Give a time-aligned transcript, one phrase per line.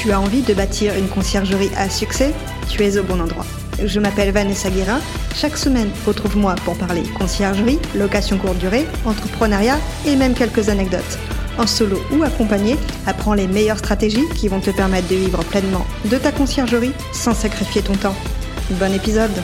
[0.00, 2.32] Tu as envie de bâtir une conciergerie à succès
[2.70, 3.44] Tu es au bon endroit.
[3.84, 4.98] Je m'appelle Vanessa Guérin.
[5.34, 9.76] Chaque semaine, retrouve-moi pour parler conciergerie, location courte durée, entrepreneuriat
[10.06, 11.18] et même quelques anecdotes.
[11.58, 12.76] En solo ou accompagné,
[13.06, 17.34] apprends les meilleures stratégies qui vont te permettre de vivre pleinement de ta conciergerie sans
[17.34, 18.16] sacrifier ton temps.
[18.70, 19.36] Bon épisode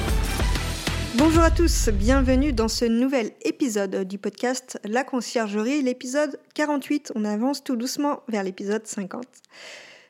[1.16, 7.12] Bonjour à tous, bienvenue dans ce nouvel épisode du podcast La conciergerie, l'épisode 48.
[7.14, 9.22] On avance tout doucement vers l'épisode 50.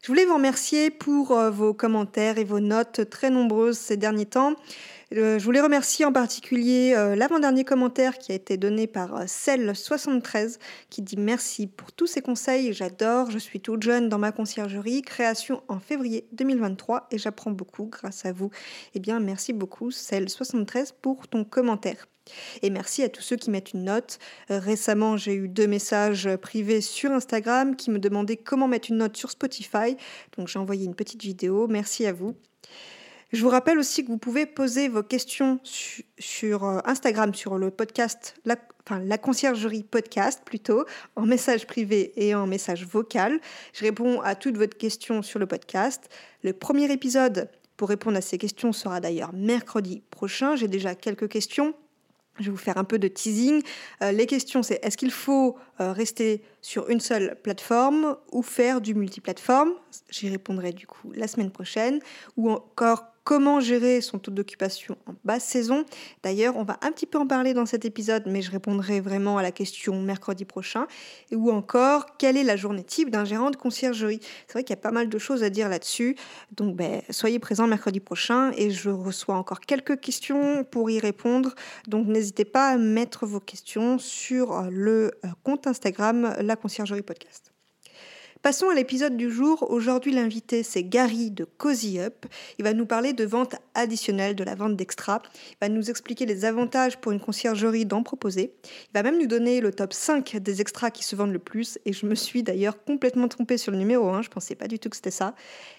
[0.07, 4.25] Je voulais vous remercier pour euh, vos commentaires et vos notes très nombreuses ces derniers
[4.25, 4.55] temps.
[5.17, 10.59] Euh, je voulais remercier en particulier euh, l'avant-dernier commentaire qui a été donné par Cell73
[10.91, 12.73] qui dit merci pour tous ces conseils.
[12.73, 17.87] J'adore, je suis toute jeune dans ma conciergerie, création en février 2023 et j'apprends beaucoup
[17.87, 18.51] grâce à vous.
[18.95, 22.07] Eh bien, merci beaucoup Cell73 pour ton commentaire.
[22.63, 24.19] Et merci à tous ceux qui mettent une note.
[24.51, 28.99] Euh, récemment, j'ai eu deux messages privés sur Instagram qui me demandaient comment mettre une
[28.99, 29.97] note sur Spotify.
[30.37, 31.67] Donc j'ai envoyé une petite vidéo.
[31.69, 32.35] Merci à vous.
[33.33, 37.71] Je vous rappelle aussi que vous pouvez poser vos questions sur euh, Instagram, sur le
[37.73, 40.85] podcast, la, enfin la conciergerie podcast plutôt,
[41.17, 43.41] en message privé et en message vocal.
[43.73, 46.09] Je réponds à toutes vos questions sur le podcast.
[46.45, 50.55] Le premier épisode pour répondre à ces questions sera d'ailleurs mercredi prochain.
[50.55, 51.75] J'ai déjà quelques questions.
[52.39, 53.63] Je vais vous faire un peu de teasing.
[54.03, 58.81] Euh, les questions, c'est est-ce qu'il faut euh, rester sur une seule plateforme ou faire
[58.81, 59.73] du multiplateforme?
[60.11, 62.01] J'y répondrai du coup la semaine prochaine.
[62.37, 65.85] Ou encore Comment gérer son taux d'occupation en basse saison
[66.23, 69.37] D'ailleurs, on va un petit peu en parler dans cet épisode, mais je répondrai vraiment
[69.37, 70.87] à la question mercredi prochain.
[71.33, 74.21] Ou encore, quelle est la journée type d'un gérant de conciergerie?
[74.47, 76.15] C'est vrai qu'il y a pas mal de choses à dire là-dessus.
[76.53, 81.57] Donc, ben, soyez présents mercredi prochain et je reçois encore quelques questions pour y répondre.
[81.89, 87.56] Donc, n'hésitez pas à mettre vos questions sur le euh, compte Instagram La Conciergerie Podcast.
[88.47, 89.69] Passons à l'épisode du jour.
[89.73, 92.27] Aujourd'hui, l'invité, c'est Gary de Cozy Up.
[92.61, 95.21] Il va nous parler de vente additionnelle, de la vente d'extra.
[95.51, 98.55] Il va nous expliquer les avantages pour une conciergerie d'en proposer.
[98.63, 101.81] Il va même nous donner le top 5 des extras qui se vendent le plus.
[101.87, 104.23] Et je me suis d'ailleurs complètement trompée sur le numéro 1.
[104.23, 105.35] Je pensais pas du tout que c'était ça.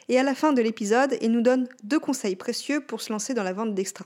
[0.10, 3.34] Et à la fin de l'épisode, il nous donne deux conseils précieux pour se lancer
[3.34, 4.04] dans la vente d'extra.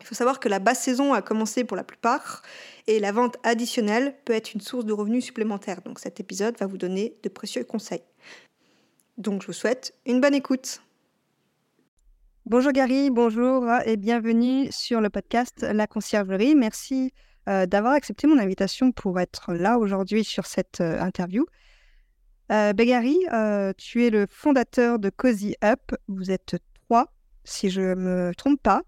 [0.00, 2.42] Il faut savoir que la basse saison a commencé pour la plupart
[2.86, 5.82] et la vente additionnelle peut être une source de revenus supplémentaires.
[5.82, 8.02] Donc cet épisode va vous donner de précieux conseils.
[9.16, 10.82] Donc je vous souhaite une bonne écoute.
[12.46, 16.54] Bonjour Gary, bonjour et bienvenue sur le podcast La Conciergerie.
[16.54, 17.12] Merci
[17.48, 21.46] euh, d'avoir accepté mon invitation pour être là aujourd'hui sur cette euh, interview.
[22.52, 23.18] Euh, ben, Gary,
[23.78, 25.92] tu es le fondateur de Cozy Up.
[26.08, 27.12] Vous êtes trois,
[27.44, 28.82] si je ne me trompe pas.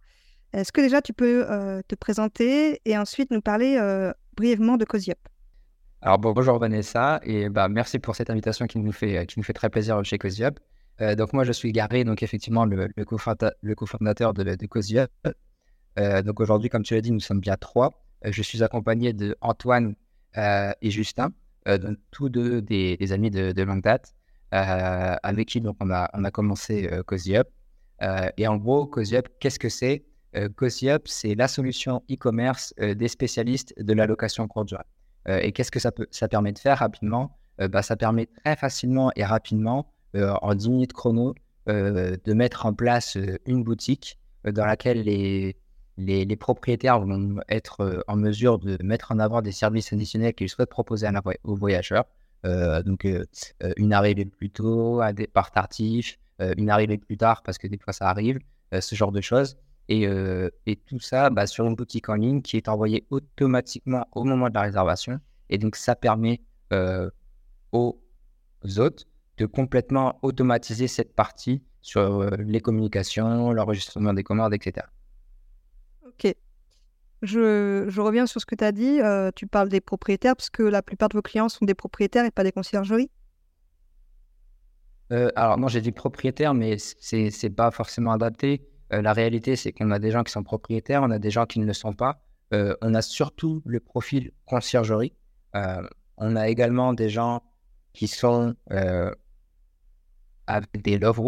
[0.52, 4.84] Est-ce que déjà tu peux euh, te présenter et ensuite nous parler euh, brièvement de
[4.84, 5.12] Cozy
[6.00, 9.52] Alors bonjour Vanessa et bah, merci pour cette invitation qui nous fait, qui nous fait
[9.52, 10.44] très plaisir chez Cozy.
[11.00, 15.10] Euh, donc moi je suis Gary, donc effectivement le, cofondateur de, de Cozy Up.
[16.24, 17.90] donc aujourd'hui, comme tu l'as dit, nous sommes bien trois.
[18.24, 19.94] je suis accompagné de Antoine
[20.36, 21.32] et Justin,
[22.12, 24.14] tous deux des, amis de, de longue date,
[24.52, 27.48] avec qui donc on a, on a commencé Cozy Up.
[28.38, 30.06] et en gros, Cozy qu'est-ce que c'est?
[30.36, 30.48] Euh,
[31.04, 34.82] c'est la solution e-commerce euh, des spécialistes de la location courte durée.
[35.28, 35.92] Euh, et qu'est-ce que ça,
[36.28, 37.36] permet de faire rapidement?
[37.58, 41.34] Bah, Ça permet très facilement et rapidement, en 10 minutes chrono,
[41.66, 43.16] de mettre en place
[43.46, 49.52] une boutique dans laquelle les, propriétaires vont être en mesure de mettre en avant des
[49.52, 51.08] services additionnels qu'ils souhaitent proposer
[51.44, 52.04] aux voyageurs.
[52.44, 53.08] donc,
[53.78, 57.94] une arrivée plus tôt, un départ tardif, une arrivée plus tard parce que des fois
[57.94, 58.38] ça arrive,
[58.78, 59.56] ce genre de choses.
[59.88, 60.08] Et,
[60.66, 64.48] et tout ça bah, sur une boutique en ligne qui est envoyée automatiquement au moment
[64.48, 65.20] de la réservation.
[65.48, 66.42] Et donc, ça permet
[67.72, 68.00] aux
[68.78, 69.06] hôtes
[69.38, 74.86] de complètement automatiser cette partie sur les communications, l'enregistrement des commandes, etc.
[76.04, 76.34] Ok.
[77.22, 79.00] Je, je, reviens sur ce que tu as dit.
[79.36, 82.32] tu parles des propriétaires, parce que la plupart de vos clients sont des propriétaires et
[82.32, 83.10] pas des conciergeries?
[85.10, 88.66] Alors, non, j'ai dit propriétaires, mais c'est n'est pas forcément adapté.
[88.92, 91.46] Euh, la réalité, c'est qu'on a des gens qui sont propriétaires, on a des gens
[91.46, 92.20] qui ne le sont pas.
[92.54, 95.12] Euh, on a surtout le profil conciergerie.
[95.56, 95.82] Euh,
[96.16, 97.42] on a également des gens
[97.92, 98.54] qui sont
[100.46, 101.20] avec des love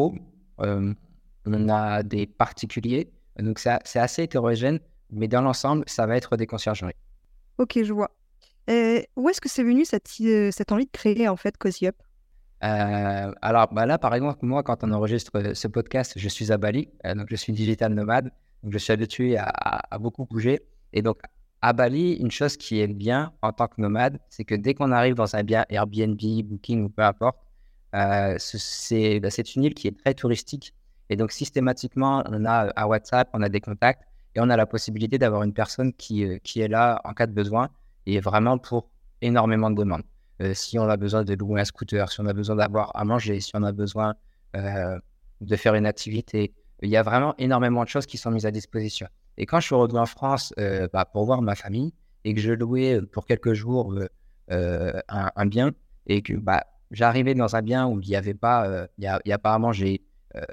[1.50, 3.10] on a des particuliers.
[3.38, 6.94] Donc, c'est assez hétérogène, mais dans l'ensemble, ça va être des conciergeries.
[7.56, 8.10] Ok, je vois.
[9.16, 11.96] Où est-ce que c'est venu cette, cette envie de créer en fait Cozy Up?
[12.64, 16.50] Euh, alors bah là, par exemple, moi, quand on enregistre euh, ce podcast, je suis
[16.52, 18.30] à Bali, euh, donc je suis digital nomade,
[18.62, 20.60] donc je suis habitué à, beaucoup bouger.
[20.92, 21.20] Et donc,
[21.62, 24.90] à Bali, une chose qui est bien en tant que nomade, c'est que dès qu'on
[24.92, 27.38] arrive dans un bien Airbnb, Booking ou peu importe,
[27.92, 30.74] bah, c'est une île qui est très touristique.
[31.10, 34.02] Et donc, systématiquement, on a un WhatsApp, on a des contacts
[34.34, 37.32] et on a la possibilité d'avoir une personne qui, qui est là en cas de
[37.32, 37.70] besoin
[38.06, 38.90] et vraiment pour
[39.22, 40.02] énormément de demandes.
[40.52, 43.40] Si on a besoin de louer un scooter, si on a besoin d'avoir à manger,
[43.40, 44.14] si on a besoin
[44.54, 46.52] de faire une activité,
[46.82, 49.08] il y a vraiment énormément de choses qui sont mises à disposition.
[49.36, 50.52] Et quand je suis revenu en France
[50.92, 51.92] bah, pour voir ma famille
[52.24, 53.94] et que je louais pour quelques jours
[54.48, 55.72] un, bien
[56.06, 59.20] et que bah, j'arrivais dans un bien où il n'y avait pas, il y a,
[59.24, 60.02] y a, à manger,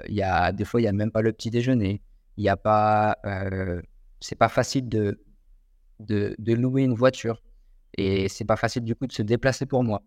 [0.08, 2.02] il y a, des fois il n'y a même pas le petit déjeuner,
[2.36, 3.16] il n'y a pas,
[4.20, 5.20] c'est pas facile de,
[6.00, 7.42] de, louer une voiture
[7.96, 10.02] et c'est pas facile du coup de se déplacer pour moi.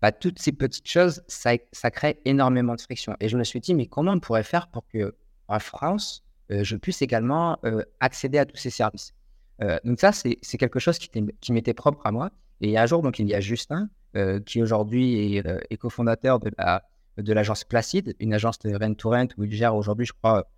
[0.00, 1.56] Bah, toutes ces petites choses, ça,
[1.90, 3.16] crée énormément de friction.
[3.20, 5.16] Et je me suis dit, mais comment on pourrait faire pour que
[5.48, 7.58] en France, je puisse également
[8.00, 9.12] accéder à tous ces services?
[9.84, 12.30] Donc ça, c'est quelque chose qui, m'était propre à moi.
[12.60, 13.88] Et un jour, donc, il y a Justin,
[14.46, 16.84] qui aujourd'hui est, cofondateur de la
[17.16, 20.48] l'agence Placide, une agence de rent to rent où il gère aujourd'hui, je crois,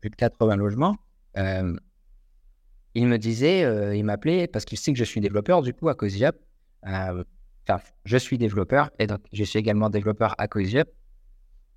[0.00, 0.96] plus de 80 logements.
[2.94, 5.94] Il me disait, il m'appelait parce qu'il sait que je suis développeur du coup à
[5.94, 6.36] CozyUp.
[6.82, 10.88] Enfin, je suis développeur et donc je suis également développeur à CozyUp.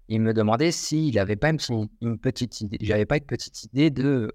[0.10, 2.78] Il me demandait s'il n'avait pas une, petite idée.
[2.82, 4.32] J'avais pas une petite idée de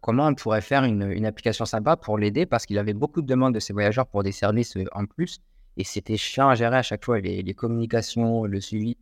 [0.00, 3.26] comment on pourrait faire une, une application sympa pour l'aider parce qu'il avait beaucoup de
[3.26, 5.40] demandes de ses voyageurs pour des services en plus
[5.76, 8.96] et c'était chiant à gérer à chaque fois les, les communications, le suivi.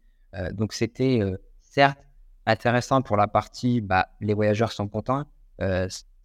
[0.52, 1.20] donc c'était
[1.60, 1.98] certes
[2.46, 5.24] intéressant pour la partie bah, les voyageurs sont contents,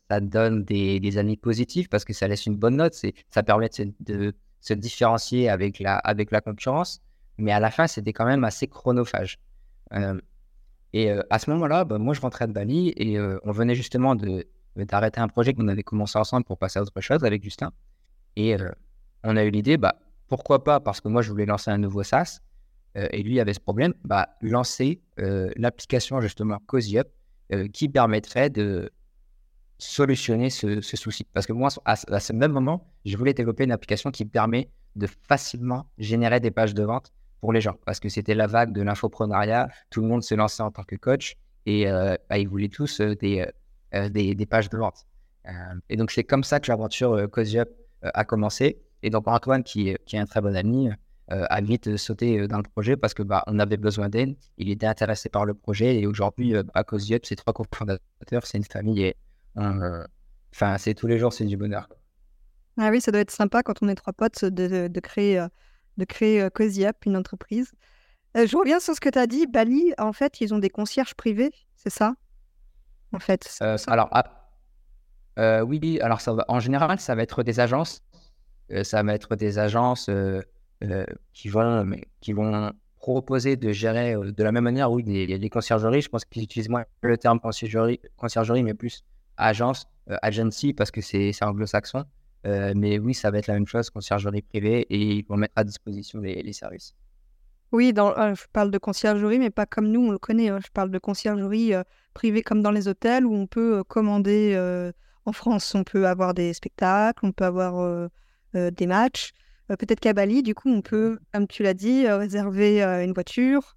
[0.09, 2.93] ça donne des, des, amis positifs parce que ça laisse une bonne note,
[3.29, 3.69] ça permet
[3.99, 6.01] de, se différencier avec la,
[6.41, 7.01] concurrence,
[7.37, 9.39] mais à la fin c'était quand même assez chronophage.
[10.93, 14.47] et à ce moment-là, bah, moi je rentrais de Bali et on venait justement de
[14.75, 17.71] d'arrêter un projet qu'on avait commencé ensemble pour passer à autre chose avec Justin.
[18.35, 18.55] Et
[19.23, 19.95] on a eu l'idée, bah,
[20.27, 22.39] pourquoi pas, parce que moi je voulais lancer un nouveau SaaS,
[22.97, 27.07] euh, et lui avait ce problème, bah, lancer euh, l'application justement CozyUp
[27.51, 28.91] euh, qui permettrait de
[29.79, 31.25] solutionner ce, souci.
[31.33, 35.07] Parce que moi, à, ce même moment, je voulais développer une application qui permet de
[35.27, 37.11] facilement générer des pages de vente
[37.41, 37.75] pour les gens.
[37.85, 40.95] Parce que c'était la vague de l'infoprenariat, tout le monde se lançait en tant que
[40.95, 41.35] coach
[41.65, 41.85] et
[42.29, 43.45] bah, ils voulaient tous des,
[43.91, 45.07] des, pages de vente.
[45.89, 47.69] et donc, c'est comme ça que l'aventure CozyUp
[48.01, 48.81] a commencé.
[49.01, 50.89] Et donc, Antoine, qui, qui est un très bon ami,
[51.31, 54.35] euh, a vite sauté euh, dans le projet parce que bah, on avait besoin d'aide.
[54.57, 58.57] Il était intéressé par le projet et aujourd'hui, euh, à cause c'est trois cofondateurs, c'est
[58.57, 59.13] une famille
[59.55, 61.89] enfin, c'est tous les jours, c'est du bonheur.
[62.77, 65.45] Ah oui, ça doit être sympa quand on est trois potes de, de créer,
[65.97, 67.71] de créer Cozy une entreprise.
[68.35, 69.47] je reviens sur ce que tu as dit.
[69.47, 72.15] Bali, en fait, ils ont des concierges privés, c'est ça?
[73.11, 73.57] En fait.
[73.87, 78.01] alors, ah, oui, alors ça va, en général, ça va être des agences.
[78.83, 80.09] ça va être des agences
[80.81, 84.89] euh, qui, vont, mais, qui vont proposer de gérer euh, de la même manière.
[84.89, 86.01] Oui, il y a des conciergeries.
[86.01, 89.03] Je pense qu'ils utilisent moins le terme conciergerie, conciergerie mais plus
[89.39, 92.05] agence, euh, agency, parce que c'est anglo-saxon.
[92.43, 95.63] mais oui, ça va être la même chose, conciergerie privée, et ils vont mettre à
[95.63, 96.95] disposition les, services.
[97.71, 100.49] Oui, dans, je parle de conciergerie, mais pas comme nous, on le connaît.
[100.49, 100.59] Hein.
[100.63, 101.73] Je parle de conciergerie
[102.13, 104.57] privée comme dans les hôtels, où on peut commander
[105.25, 105.75] en France.
[105.75, 108.09] On peut avoir des spectacles, on peut avoir
[108.53, 109.33] des matchs.
[109.71, 113.03] Euh, peut-être qu'à Bali, du coup, on peut, comme tu l'as dit, euh, réserver euh,
[113.03, 113.75] une voiture,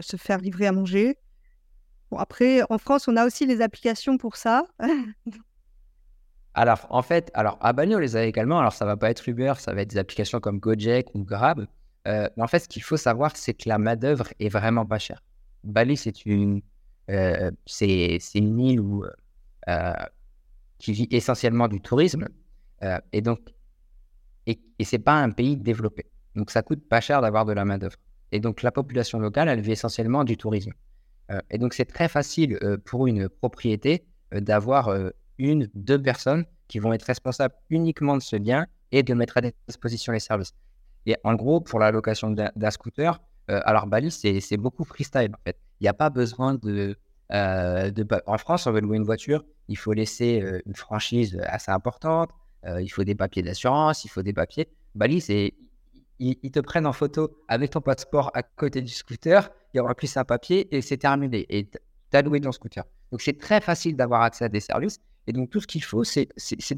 [0.00, 1.18] se faire livrer à manger.
[2.10, 4.64] Bon, après, en France, on a aussi les applications pour ça.
[6.54, 8.58] alors, en fait, alors à Bali, on les a également.
[8.58, 11.66] Alors, ça va pas être Uber, ça va être des applications comme Gojek ou Grab.
[12.04, 15.22] mais en fait, ce qu'il faut savoir, c'est que la main-d'œuvre est vraiment pas chère.
[15.64, 16.62] Bali, c'est une,
[17.66, 19.04] c'est, une île où,
[20.78, 22.28] qui vit essentiellement du tourisme.
[23.12, 23.40] et donc,
[24.46, 26.06] et, et ce n'est pas un pays développé.
[26.36, 27.96] Donc ça coûte pas cher d'avoir de la main-d'œuvre.
[28.32, 30.72] Et donc la population locale, elle vit essentiellement du tourisme.
[31.30, 34.94] Euh, et donc c'est très facile euh, pour une propriété euh, d'avoir
[35.38, 39.42] une, deux personnes qui vont être responsables uniquement de ce bien et de mettre à
[39.68, 40.52] disposition les services.
[41.06, 45.30] Et en gros, pour la location d'un scooter, alors Bali, c'est beaucoup freestyle.
[45.46, 45.52] Il
[45.82, 46.96] n'y a pas besoin de.
[47.30, 52.30] En France, on veut louer une voiture, il faut laisser une franchise assez importante,
[52.80, 54.68] il faut des papiers d'assurance, il faut des papiers.
[54.96, 55.54] Bali, c'est
[56.18, 59.94] ils, te prennent en photo avec ton passeport à côté du scooter, il y aura
[59.94, 61.46] plus un papier et c'est terminé.
[61.48, 61.78] Et tu
[62.12, 62.84] as loué ton scooter.
[63.12, 64.98] Donc c'est très facile d'avoir accès à des services.
[65.26, 66.28] Et donc tout ce qu'il faut, c'est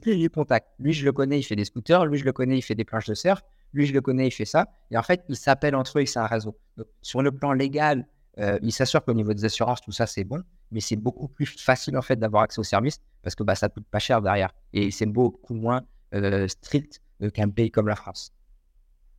[0.00, 0.68] plus du contact.
[0.78, 2.07] Lui, je le connais, il fait des scooters.
[2.07, 3.42] Lui, je le connais, il fait des planches de surf.
[3.75, 4.66] Lui, je le connais, il fait ça.
[4.90, 6.59] Et en fait, ils s'appellent entre eux et c'est un réseau.
[7.02, 8.07] Sur le plan légal,
[8.38, 10.42] euh, il s'assure qu'au niveau des assurances, tout ça, c'est bon.
[10.71, 13.68] Mais c'est beaucoup plus facile en fait d'avoir accès aux services parce que bah, ça
[13.68, 14.54] coûte pas cher derrière.
[14.73, 15.83] Et c'est beaucoup moins
[16.14, 18.33] euh, strict euh, qu'un pays comme la France.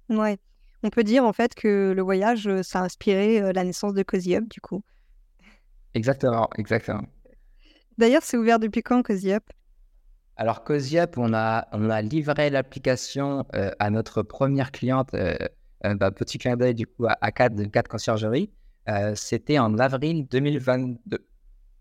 [0.09, 0.37] Ouais.
[0.83, 4.35] On peut dire en fait que le voyage, ça a inspiré la naissance de Cozy
[4.35, 4.81] Up, du coup.
[5.93, 7.03] Exactement, exactement.
[7.97, 9.43] D'ailleurs, c'est ouvert depuis quand Cozy Up?
[10.37, 15.11] Alors, Cozy Up, on a, on a livré l'application à notre première cliente,
[15.83, 18.49] bah, petit clin d'œil du coup à, à 4 de 4 conciergeries.
[19.15, 21.25] C'était en avril 2022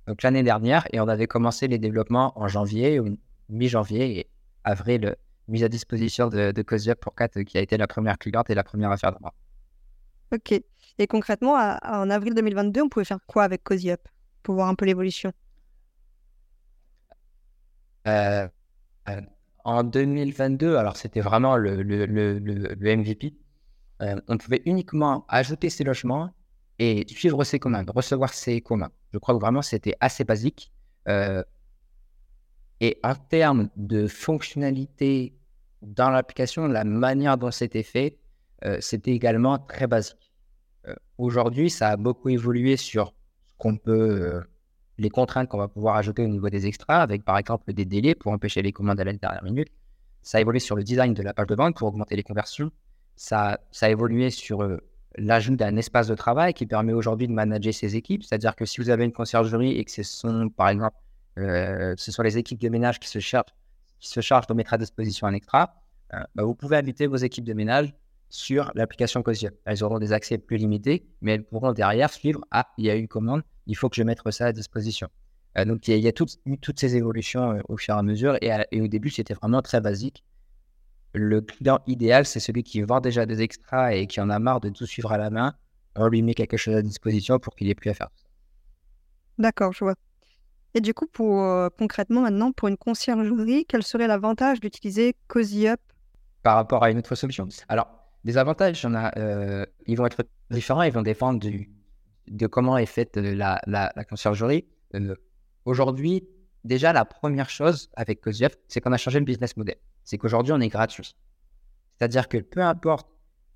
[0.08, 3.18] donc l'année dernière, et on avait commencé les développements en janvier ou
[3.50, 4.30] mi-janvier et
[4.64, 5.16] avril,
[5.49, 8.64] mise à disposition de, de pour Cat, qui a été la première cliente et la
[8.64, 9.35] première affaire de moi.
[10.33, 10.52] Ok.
[10.99, 13.90] Et concrètement, en avril 2022, on pouvait faire quoi avec Cozy
[14.43, 15.33] pour voir un peu l'évolution?
[18.07, 18.49] Euh,
[19.09, 19.21] euh,
[19.64, 23.35] En 2022, alors c'était vraiment le, le, le, MVP.
[24.02, 26.31] Euh, on pouvait uniquement ajouter ces logements
[26.78, 28.93] et suivre ses commandes, recevoir ses commandes.
[29.12, 30.73] Je crois que vraiment c'était assez basique.
[31.09, 31.43] Euh,
[32.81, 35.38] et en termes de fonctionnalité
[35.82, 38.18] dans l'application, la manière dont c'était fait,
[38.64, 40.32] euh, c'était également très basique.
[40.87, 43.14] Euh, aujourd'hui, ça a beaucoup évolué sur
[43.85, 44.42] peut,
[44.99, 48.14] les contraintes qu'on va pouvoir ajouter au niveau des extras, avec par exemple des délais
[48.14, 49.68] pour empêcher les commandes à la dernière minute.
[50.23, 52.70] Ça a évolué sur le design de la page de vente pour augmenter les conversions.
[53.16, 54.62] Ça, ça a évolué sur
[55.16, 58.23] l'ajout d'un espace de travail qui permet aujourd'hui de manager ses équipes.
[58.23, 60.97] C'est-à-dire que si vous avez une conciergerie et que ce sont, par exemple,
[61.38, 63.54] euh, ce sont les équipes de ménage qui se, chargent,
[64.00, 65.75] qui se chargent de mettre à disposition un extra,
[66.14, 67.95] euh, bah, vous pouvez inviter vos équipes de ménage
[68.31, 69.52] sur l'application Cosium.
[69.64, 72.97] Elles auront des accès plus limités, mais elles pourront derrière suivre Ah, il y a
[72.97, 75.09] eu une commande, il faut que je mette ça à disposition.
[75.57, 78.37] Euh, donc, il y a, toutes, toutes, ces évolutions au fur et à mesure.
[78.43, 80.23] Et, et au début, c'était vraiment très basique
[81.14, 84.61] le client idéal, c'est celui qui vend déjà des extras et qui en a marre
[84.61, 85.55] de tout suivre à la main.
[85.97, 88.09] On lui met quelque chose à disposition pour qu'il ait plus à faire.
[89.38, 89.95] D'accord, je vois.
[90.78, 95.66] Et du coup, pour euh, concrètement maintenant, pour une conciergerie, quel serait l'avantage d'utiliser Cozy
[95.66, 95.80] Up?
[96.44, 97.88] Par rapport à une autre solution Alors,
[98.23, 101.44] des avantages, en a, euh, ils vont être différents, ils vont dépendre
[102.28, 104.68] de comment est faite la, la, conciergerie.
[104.94, 105.16] Euh,
[105.64, 106.28] aujourd'hui,
[106.62, 110.16] déjà, la première chose avec Cozy Up, c'est qu'on a changé le business model c'est
[110.16, 111.16] qu'aujourd'hui, on est gratuit.
[111.97, 113.08] C'est-à-dire que peu importe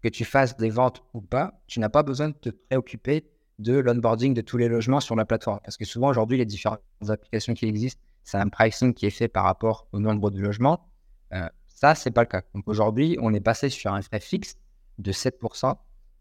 [0.02, 3.30] que tu fasses des ventes ou pas, tu n'as pas besoin de te préoccuper
[3.62, 5.60] de l'onboarding de tous les logements sur la plateforme.
[5.64, 9.28] Parce que souvent, aujourd'hui, les différentes applications qui existent, c'est un pricing qui est fait
[9.28, 10.88] par rapport au nombre de logements.
[11.32, 12.42] Euh, ça, c'est pas le cas.
[12.54, 14.56] Donc aujourd'hui, on est passé sur un frais fixe
[14.98, 15.74] de 7%.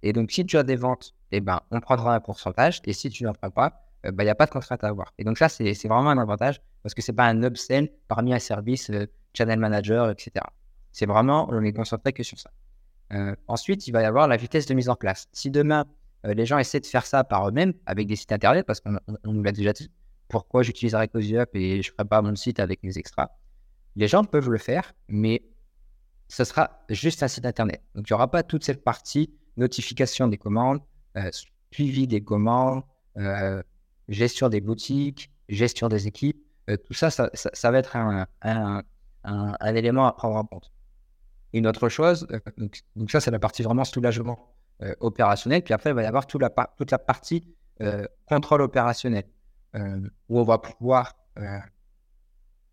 [0.04, 2.82] Et donc, si tu as des ventes, eh ben, on prendra un pourcentage.
[2.86, 4.88] Et si tu n'en prends pas, euh, ben, il n'y a pas de contrainte à
[4.88, 5.14] avoir.
[5.18, 8.34] Et donc, ça, c'est vraiment un avantage parce que ce n'est pas un upsell parmi
[8.34, 10.46] un service euh, channel manager, etc.
[10.92, 12.52] C'est vraiment, on est concentré que sur ça.
[13.14, 15.28] Euh, ensuite, il va y avoir la vitesse de mise en place.
[15.34, 15.84] Si demain, euh,
[16.24, 19.44] les gens essaient de faire ça par eux-mêmes avec des sites internet, parce qu'on nous
[19.44, 19.90] l'a déjà dit,
[20.28, 23.32] pourquoi j'utiliserais CozyUp et je ferai pas mon site avec mes extras
[23.96, 25.44] Les gens peuvent le faire, mais
[26.28, 27.82] ce sera juste un site internet.
[27.96, 30.80] Donc, il n'y aura pas toute cette partie notification des commandes,
[31.18, 31.30] euh,
[31.72, 32.84] suivi des commandes,
[34.08, 36.42] gestion des boutiques, gestion des équipes.
[36.68, 38.84] tout ça ça, va être un,
[39.76, 40.72] élément à prendre en compte.
[41.54, 42.40] Une autre chose, euh,
[42.96, 46.28] donc, ça c'est la partie vraiment soulagement euh, opérationnel, puis après il va y avoir
[46.28, 47.44] toute la, partie
[47.82, 49.26] euh, contrôle opérationnel,
[49.74, 51.14] où on va pouvoir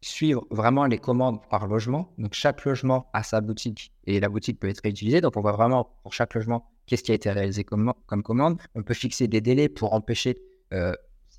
[0.00, 2.12] suivre vraiment les commandes par logement.
[2.18, 5.20] Donc chaque logement a sa boutique et la boutique peut être réutilisée.
[5.20, 7.92] Donc on voit vraiment pour chaque logement qu'est-ce qui a été réalisé comme,
[8.24, 8.60] commande.
[8.74, 10.38] On peut fixer des délais pour empêcher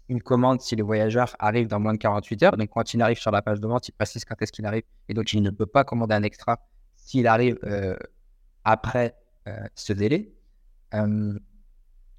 [0.10, 2.58] une commande si le voyageur arrive dans moins de 48 heures.
[2.58, 4.84] Donc, quand il arrive sur la page de vente, il précise quand est-ce qu'il arrive
[5.08, 6.60] et donc il ne peut pas commander un extra
[6.96, 7.96] s'il arrive euh,
[8.66, 9.16] après
[9.48, 10.34] euh, ce délai.
[10.93, 11.38] Euh,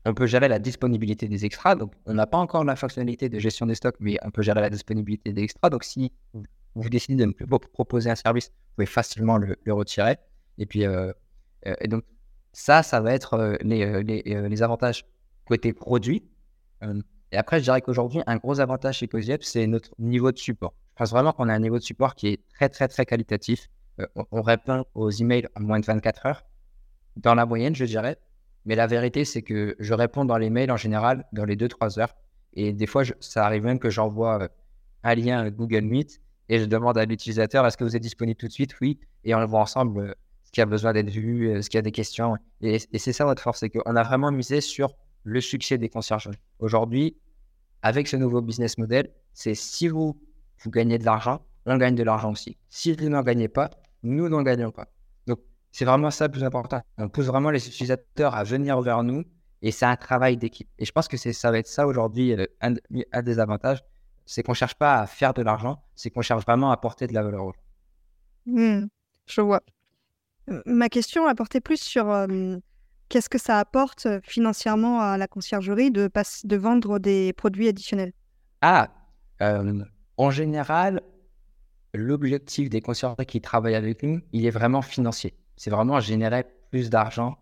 [0.06, 1.74] on peut gérer la disponibilité des extras.
[1.74, 4.60] Donc, on n'a pas encore la fonctionnalité de gestion des stocks, mais on peut gérer
[4.60, 5.70] la disponibilité des extras.
[5.70, 6.12] Donc, si
[6.74, 10.16] vous décidez de ne plus proposer un service, vous pouvez facilement le, retirer.
[10.56, 12.04] Et puis, et donc,
[12.52, 15.04] ça, ça va être les, les, les avantages
[15.44, 16.24] côté produit.
[17.32, 20.74] Et après, je dirais qu'aujourd'hui, un gros avantage chez CozyUp, c'est notre niveau de support.
[20.90, 23.68] Je pense vraiment qu'on a un niveau de support qui est très, très, très qualitatif.
[24.00, 26.42] Euh, on, répond aux emails en moins de 24 heures,
[27.16, 28.18] dans la moyenne, je dirais.
[28.66, 31.98] Mais la vérité, c'est que je réponds dans les mails en général dans les 2-3
[32.00, 32.14] heures.
[32.52, 34.48] Et des fois, ça arrive même que j'envoie euh,
[35.02, 38.48] un lien Google Meet et je demande à l'utilisateur est-ce que vous êtes disponible tout
[38.48, 38.74] de suite?
[38.80, 38.98] Oui.
[39.24, 40.14] Et on voit ensemble euh,
[40.44, 42.36] ce qui a besoin d'être vu, ce qu'il y a des questions.
[42.60, 45.88] Et, et c'est ça notre force, c'est qu'on a vraiment misé sur le succès des
[45.88, 46.30] concierges.
[46.58, 47.16] Aujourd'hui,
[47.82, 50.20] avec ce nouveau business model, c'est si vous,
[50.58, 52.56] vous gagnez de l'argent, on gagne de l'argent aussi.
[52.68, 53.70] Si vous n'en gagnez pas,
[54.02, 54.88] nous n'en gagnons pas.
[55.72, 56.80] C'est vraiment ça le plus important.
[56.98, 59.24] On pousse vraiment les utilisateurs à venir vers nous
[59.62, 60.68] et c'est un travail d'équipe.
[60.78, 63.84] Et je pense que ça va être ça aujourd'hui, euh, un, des avantages,
[64.26, 67.06] c'est qu'on ne cherche pas à faire de l'argent, c'est qu'on cherche vraiment à apporter
[67.06, 67.52] de la valeur
[68.46, 68.86] mmh,
[69.26, 69.60] je vois.
[70.66, 72.26] Ma question a porté plus sur
[73.08, 76.10] qu'est-ce que ça apporte financièrement à la conciergerie de,
[76.44, 78.12] de vendre des produits additionnels?
[78.62, 78.88] Ah,
[80.16, 81.02] en général,
[81.94, 85.34] l'objectif des conciergeries qui travaillent avec nous, il est vraiment financier.
[85.60, 87.36] C'est vraiment générer plus d'argent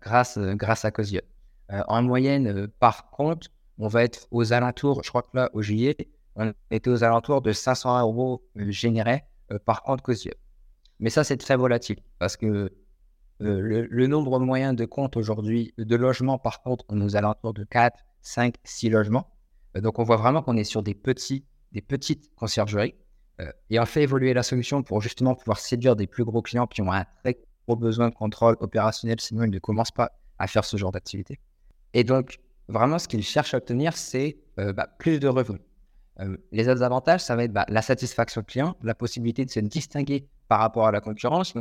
[0.00, 1.20] grâce, grâce à Cosio.
[1.68, 5.96] en moyenne, par contre, on va être aux alentours, je crois que là, au juillet,
[6.36, 9.24] on était aux alentours de 500 euros générés
[9.64, 10.32] par compte Cosio.
[11.00, 12.70] Mais ça, c'est très volatile parce que
[13.42, 17.52] euh, le, nombre moyen de comptes aujourd'hui, de logements par contre, on est aux alentours
[17.52, 19.28] de 4, 5, 6 logements.
[19.76, 22.94] Euh, donc on voit vraiment qu'on est sur des, petits, des petites conciergeries.
[23.40, 26.68] Euh, et on fait évoluer la solution pour justement pouvoir séduire des plus gros clients
[26.68, 30.46] qui ont un très gros besoin de contrôle opérationnel, sinon ils ne commencent pas à
[30.46, 31.38] faire ce genre d'activité.
[31.92, 35.60] Et donc, vraiment, ce qu'ils cherchent à obtenir, c'est bah, plus de revenus.
[36.52, 40.28] les autres avantages, ça va être bah, la satisfaction client, la possibilité de se distinguer
[40.48, 41.54] par rapport à la concurrence.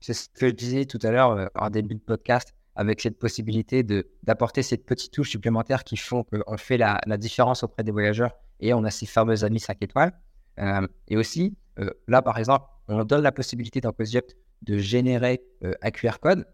[0.00, 3.18] C'est ce que je disais tout à l'heure euh, en début de podcast, avec cette
[3.18, 3.82] possibilité
[4.22, 8.74] d'apporter cette petite touche supplémentaire qui font qu'on fait la, différence auprès des voyageurs et
[8.74, 10.12] on a ces fameux amis 5 étoiles.
[10.58, 14.26] Euh, et aussi, euh, là par exemple, on donne la possibilité dans Cosiop
[14.64, 16.46] de générer un QR code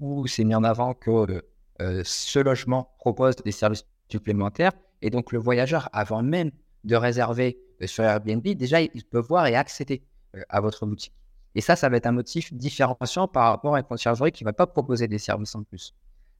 [0.00, 1.42] où c'est mis en avant que
[1.78, 6.50] ce logement propose des services supplémentaires et donc le voyageur, avant même
[6.84, 10.02] de réserver sur Airbnb, déjà il peut voir et accéder
[10.48, 11.12] à votre boutique.
[11.56, 14.48] Et ça, ça va être un motif différenciant par rapport à une conciergerie qui ne
[14.48, 15.94] va pas proposer des services en plus.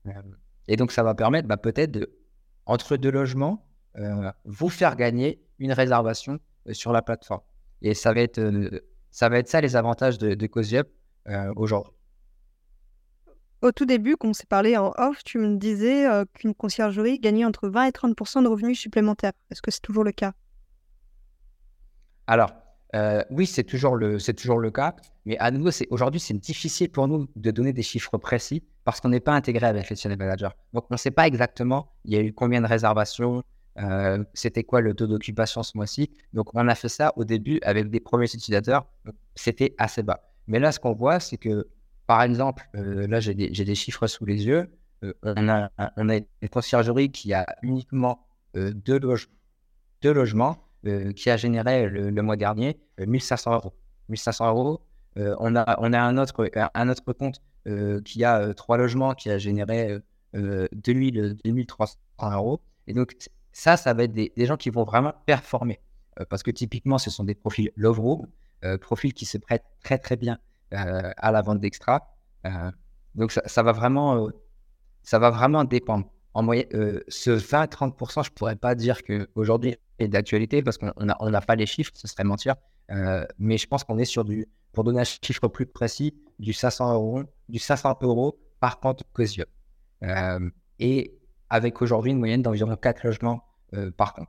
[0.05, 0.11] Euh,
[0.67, 2.15] et donc, ça va permettre bah, peut-être, de,
[2.67, 3.67] entre deux logements,
[3.97, 7.41] euh, vous faire gagner une réservation euh, sur la plateforme.
[7.81, 8.39] Et ça va être,
[9.17, 10.49] ça, va être ça les avantages de, de
[11.55, 11.91] aujourd'hui.
[13.63, 16.05] Au tout début, quand on s'est parlé en off, tu me disais
[16.35, 19.31] qu'une conciergerie gagnait entre 20 et 30% de revenus supplémentaires.
[19.49, 20.33] Est-ce que c'est toujours le cas?
[22.27, 22.51] Alors,
[22.95, 24.95] euh, oui, c'est toujours, le, toujours le cas.
[25.25, 29.09] Mais à nouveau, aujourd'hui, c'est difficile pour nous de donner des chiffres précis parce qu'on
[29.09, 30.55] n'est pas intégré avec les channel managers.
[30.73, 33.41] Donc, on ne sait pas exactement il y a eu combien de réservations,
[33.79, 36.09] euh, c'était quoi le taux d'occupation ce mois-ci?
[36.33, 38.87] Donc, on a fait ça au début avec des premiers utilisateurs.
[39.35, 40.21] C'était assez bas.
[40.47, 41.67] Mais là, ce qu'on voit, c'est que,
[42.05, 44.69] par exemple, euh, là, j'ai des, des, chiffres sous les yeux.
[45.23, 48.99] on, a, on a une conciergerie qui a uniquement deux,
[50.01, 53.73] deux logements euh, qui a généré le, mois dernier 1500 euh, euros.
[54.09, 54.81] 1500 euros.
[55.17, 57.41] Euh, on, a, on a un autre, un autre compte
[58.05, 59.97] qui a trois logements qui a généré
[60.33, 61.97] 2000, 2300
[62.31, 62.61] euros.
[62.87, 63.13] Et donc,
[63.51, 65.79] ça, ça va être des, gens qui vont vraiment performer.
[66.29, 68.27] parce que typiquement, ce sont des profils love room,
[68.81, 70.37] profils qui se prêtent très, très bien
[70.71, 72.15] à la vente d'extra.
[73.15, 74.29] donc, ça, va vraiment,
[75.03, 76.07] ça va vraiment dépendre
[76.37, 80.93] en moyenne, euh, ce 20-30%, je ne pourrais pas dire qu'aujourd'hui est d'actualité parce qu'on
[81.03, 82.53] n'a on pas les chiffres, ce serait mentir.
[82.91, 86.53] Euh, mais je pense qu'on est sur du, pour donner un chiffre plus précis, du
[86.53, 89.45] 500 euros, du 500 euros par compte Cosio.
[90.03, 91.17] Euh, et
[91.49, 93.43] avec aujourd'hui une moyenne d'environ 4 logements
[93.97, 94.27] par compte.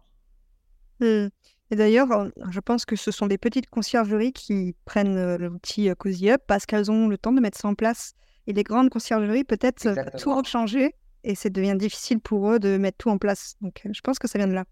[1.00, 1.28] Mmh.
[1.70, 2.08] Et d'ailleurs,
[2.50, 7.08] je pense que ce sont des petites conciergeries qui prennent l'outil Cozy parce qu'elles ont
[7.08, 8.14] le temps de mettre ça en place.
[8.46, 12.98] Et les grandes conciergeries, peut-être, tout changé et ça devient difficile pour eux de mettre
[12.98, 13.56] tout en place.
[13.60, 14.64] Donc, euh, je pense que ça vient de là.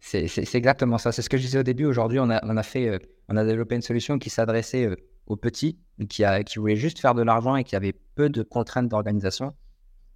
[0.00, 1.12] C'est exactement ça.
[1.12, 1.84] C'est ce que je disais au début.
[1.84, 4.96] Aujourd'hui, on a, on, a fait, euh, on a développé une solution qui s'adressait euh,
[5.26, 8.42] aux petits, qui, a, qui voulaient juste faire de l'argent et qui avait peu de
[8.42, 9.52] contraintes d'organisation.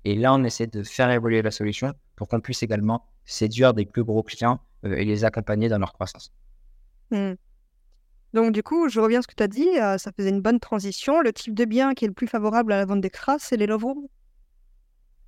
[0.05, 3.87] Et là, on essaie de faire évoluer la solution pour qu'on puisse également séduire des
[3.87, 6.31] plus gros clients et les accompagner dans leur croissance.
[7.11, 7.33] Mmh.
[8.35, 9.69] Donc, du coup, je reviens à ce que tu as dit.
[9.99, 11.23] ça faisait une bonne transition.
[11.23, 13.67] Le type de bien qui est le plus favorable à la vente d'extra, c'est les
[13.67, 14.09] love rooms?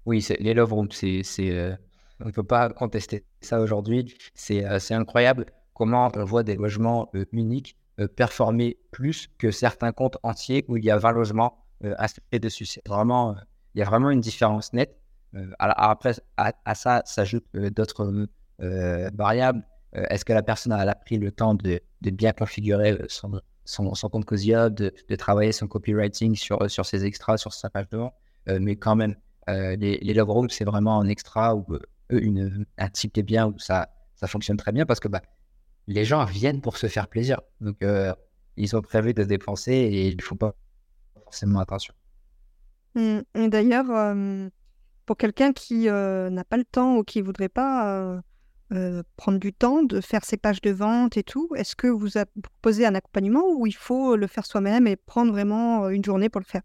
[0.07, 1.75] Oui, les love rooms, c'est, euh,
[2.21, 4.17] on ne peut pas contester ça aujourd'hui.
[4.35, 7.77] C'est, euh, c'est incroyable comment on voit des logements euh, uniques
[8.15, 12.67] performer plus que certains comptes entiers où il y a 20 logements inscrits dessus.
[12.67, 13.35] C'est vraiment,
[13.77, 14.99] il y a vraiment une différence nette.
[15.59, 18.27] après, à, ça s'ajoutent d'autres
[18.59, 19.62] variables.
[19.93, 23.41] Est-ce que la personne a, pris le temps de, bien configurer son,
[24.11, 28.15] compte COSIA, de, de, travailler son copywriting sur, ses extras, sur sa page de vente?
[28.49, 29.15] Mais quand même,
[29.49, 31.65] euh, les, les, love rooms, c'est vraiment un extra ou
[32.12, 33.89] euh, un type de bien où ça,
[34.27, 35.23] fonctionne très bien parce que bah,
[35.87, 37.41] les gens viennent pour se faire plaisir.
[37.61, 38.12] Donc, euh,
[38.57, 40.55] ils ont prévu de dépenser et il ne faut pas
[41.23, 41.95] forcément attention.
[42.97, 43.49] Mmh.
[43.49, 44.17] D'ailleurs,
[45.05, 48.21] pour quelqu'un qui n'a pas le temps ou qui ne voudrait pas
[49.17, 52.09] prendre du temps de faire ses pages de vente et tout, est-ce que vous
[52.43, 56.41] proposez un accompagnement ou il faut le faire soi-même et prendre vraiment une journée pour
[56.41, 56.63] le faire?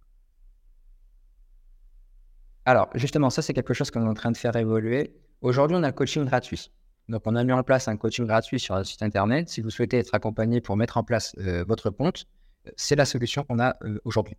[2.66, 5.16] Alors, justement, ça, c'est quelque chose qu'on est en train de faire évoluer.
[5.42, 6.72] Aujourd'hui, on a le coaching gratuit.
[7.10, 9.50] Donc, on a mis en place un coaching gratuit sur le site internet.
[9.50, 11.36] Si vous souhaitez être accompagné pour mettre en place
[11.68, 12.26] votre compte,
[12.78, 14.38] c'est la solution qu'on a aujourd'hui.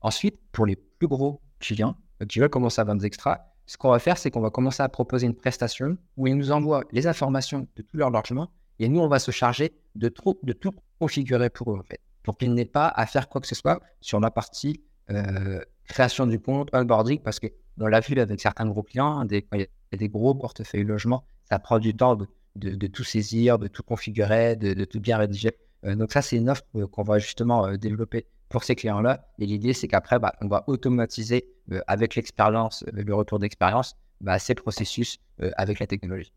[0.00, 1.96] Ensuite, pour les plus gros clients,
[2.28, 4.82] qui veulent commencer à vendre des extras, ce qu'on va faire, c'est qu'on va commencer
[4.82, 8.88] à proposer une prestation où ils nous envoient les informations de tout leur logement et
[8.88, 12.54] nous, on va se charger de, de tout configurer pour eux, en fait, pour qu'ils
[12.54, 16.68] n'aient pas à faire quoi que ce soit sur la partie euh, création du compte,
[16.74, 20.34] onboarding, parce qu'on l'a vu avec certains gros clients, des, il y a des gros
[20.34, 22.16] portefeuilles logement, ça prend du temps
[22.56, 25.52] de, tout saisir, de tout configurer, de, tout bien rédiger.
[25.84, 29.26] Euh, donc ça, c'est une offre euh, qu'on va justement développer pour ces clients-là.
[29.38, 31.48] Et l'idée, c'est qu'après, bah, on va automatiser
[31.86, 35.18] avec l'expérience, le retour d'expérience, bah, ces processus
[35.56, 36.32] avec la technologie.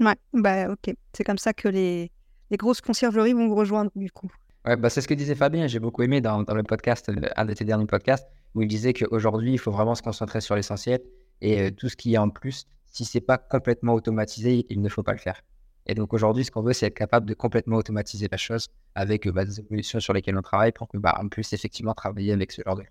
[0.00, 0.94] Ouais, bah ok.
[1.12, 2.10] C'est comme ça que les,
[2.50, 4.30] les grosses conciergeries vont vous rejoindre du coup.
[4.64, 7.44] Ouais, bah, c'est ce que disait Fabien, j'ai beaucoup aimé dans, dans, le podcast, un
[7.44, 11.00] de tes derniers podcasts, où il disait qu'aujourd'hui, il faut vraiment se concentrer sur l'essentiel
[11.40, 14.88] et euh, tout ce qui est en plus, si c'est pas complètement automatisé, il ne
[14.88, 15.40] faut pas le faire.
[15.88, 19.26] Et donc aujourd'hui, ce qu'on veut, c'est être capable de complètement automatiser la chose avec
[19.26, 22.32] euh, bah, des évolutions sur lesquelles on travaille pour que bah, on puisse effectivement travailler
[22.32, 22.84] avec ce genre de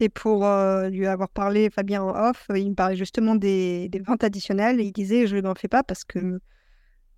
[0.00, 4.00] et pour euh, lui avoir parlé, Fabien en off, il me parlait justement des, des
[4.00, 6.40] ventes additionnelles et il disait Je n'en fais pas parce que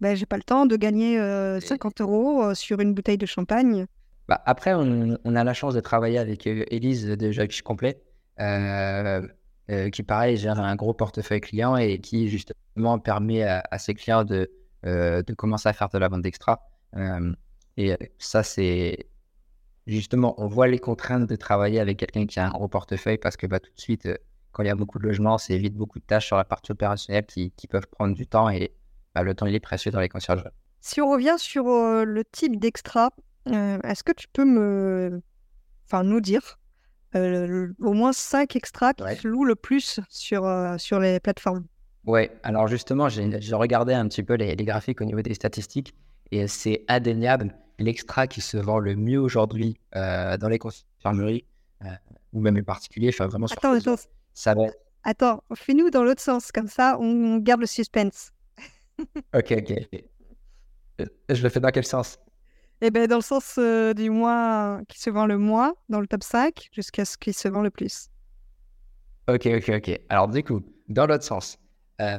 [0.02, 1.18] ben, j'ai pas le temps de gagner
[1.58, 3.86] 50 euros sur une bouteille de champagne.
[4.28, 7.98] Bah, après, on, a la chance de travailler avec Elise de Jacques Complet,
[8.38, 14.50] qui, pareil, gère un gros portefeuille client et qui, justement, permet à, ses clients de,
[14.84, 16.68] de commencer à faire de la vente extra.
[17.76, 19.08] et ça, c'est
[19.86, 23.36] justement, on voit les contraintes de travailler avec quelqu'un qui a un gros portefeuille parce
[23.36, 24.08] que bah, tout de suite,
[24.52, 26.72] quand il y a beaucoup de logements, ça évite beaucoup de tâches sur la partie
[26.72, 28.72] opérationnelle qui, qui peuvent prendre du temps et
[29.14, 30.50] bah, le temps il est précieux dans les conciergeries.
[30.80, 33.10] Si on revient sur euh, le type d'extra,
[33.48, 35.22] euh, est-ce que tu peux me,
[35.86, 36.58] enfin, nous dire
[37.14, 40.44] euh, au moins cinq extras qui se louent le plus sur,
[40.78, 41.64] sur les plateformes?
[42.06, 45.94] Oui, alors justement, j'ai regardé un petit peu les, graphiques au niveau des statistiques
[46.30, 51.44] et c'est indéniable l'extra qui se vend le mieux aujourd'hui dans les conciergeries
[52.32, 53.96] ou même les particuliers, enfin vraiment attends, attends.
[54.34, 54.66] ça va...
[55.02, 58.32] Attends, fais-nous dans l'autre sens, comme ça on garde le suspense
[59.34, 60.00] ok, ok.
[61.28, 62.18] Je le fais dans quel sens?
[62.80, 66.06] Eh bien, dans le sens euh, du mois qui se vend le moins, dans le
[66.06, 68.08] top 5, jusqu'à ce qui se vend le plus.
[69.28, 70.00] Ok, ok, ok.
[70.08, 71.58] Alors, du coup, dans l'autre sens,
[72.00, 72.18] euh,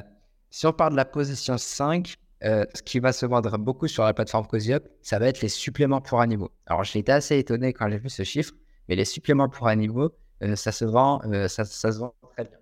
[0.49, 4.03] si on parle de la position 5, euh, ce qui va se vendre beaucoup sur
[4.03, 6.51] la plateforme CozyUp, ça va être les suppléments pour animaux.
[6.65, 8.53] Alors, j'ai été assez étonné quand j'ai vu ce chiffre,
[8.87, 10.11] mais les suppléments pour animaux,
[10.55, 12.57] ça, se vend, ça, ça, se vend très bien.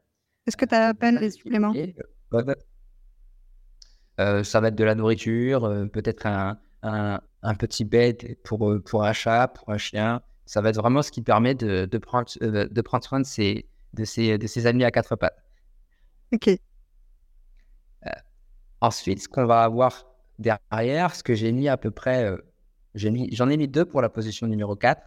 [0.48, 1.74] Est-ce que tu as appelles les suppléments?
[4.20, 8.80] Euh, ça va être de la nourriture, euh, peut-être un, un, petit bed pour, euh,
[8.80, 10.22] pour un chat, pour un chien.
[10.46, 13.68] Ça va être vraiment ce qui permet de, de prendre, de prendre soin de ses,
[13.94, 15.44] de, ses, de ses amis à quatre pattes.
[16.34, 16.50] Ok.
[18.82, 20.06] Ensuite, ce qu'on va avoir
[20.40, 22.36] derrière, ce que j'ai mis à peu près,
[22.94, 25.02] j'en ai, mis deux pour la position numéro 4.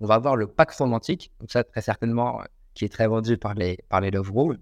[0.00, 2.42] On va avoir le pack romantique, donc ça très certainement
[2.74, 4.58] qui est très vendu par les, par les Love Room.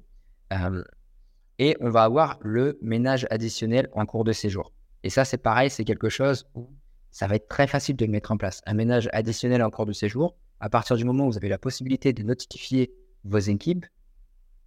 [1.58, 4.72] Et on va avoir le ménage additionnel en cours de séjour.
[5.02, 6.68] Et ça, c'est pareil, c'est quelque chose où
[7.10, 8.62] ça va être très facile de le mettre en place.
[8.66, 11.58] Un ménage additionnel en cours de séjour, à partir du moment où vous avez la
[11.58, 12.92] possibilité de notifier
[13.24, 13.86] vos équipes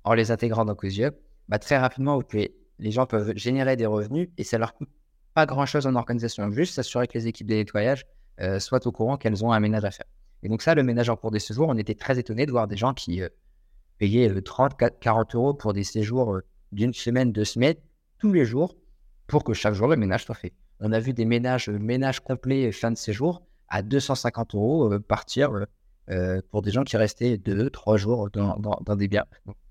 [0.04, 1.16] en les intégrant dans CozyUp,
[1.48, 2.16] bah, très rapidement,
[2.80, 4.90] les gens peuvent générer des revenus et ça leur coûte
[5.34, 6.50] pas grand-chose en organisation.
[6.52, 8.06] Juste s'assurer que les équipes de nettoyage
[8.42, 10.08] euh, soient au courant qu'elles ont un ménage à faire.
[10.44, 12.68] Et donc ça, le ménage en cours de séjour, on était très étonnés de voir
[12.68, 13.30] des gens qui euh,
[13.98, 16.40] payaient 30, euh, 40 euros pour des séjours
[16.72, 17.76] d'une semaine, deux semaines,
[18.18, 18.76] tous les jours,
[19.28, 20.54] pour que chaque jour le ménage soit fait.
[20.80, 25.52] On a vu des ménages, ménages complets fin de séjour à 250 euros partir
[26.52, 29.26] pour des gens qui restaient deux, trois jours dans, des biens.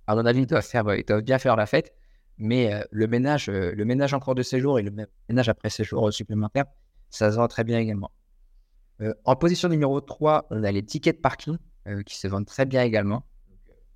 [0.06, 1.94] à mon avis, faire, ils doivent bien faire la fête,
[2.38, 4.92] mais le, ménage, le ménage en cours de séjour et le
[5.28, 6.64] ménage après séjour supplémentaire,
[7.10, 8.10] ça se vend très bien également.
[9.24, 11.56] en position numéro 3, on a les tickets de parking
[12.06, 13.24] qui se vendent très bien également.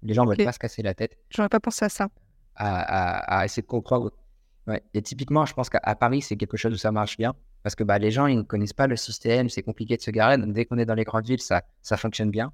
[0.03, 1.19] Les gens ne veulent pas se casser la tête.
[1.31, 2.09] J'aurais pas pensé à ça
[2.55, 4.13] à, essayer de comprendre.
[4.95, 7.85] Et typiquement, je pense qu'à Paris, c'est quelque chose où ça marche bien parce que
[7.85, 10.39] bah, les gens, ils ne connaissent pas le système, c'est compliqué de se garer.
[10.39, 12.53] Donc, dès qu'on est dans les grandes villes, ça, ça fonctionne bien.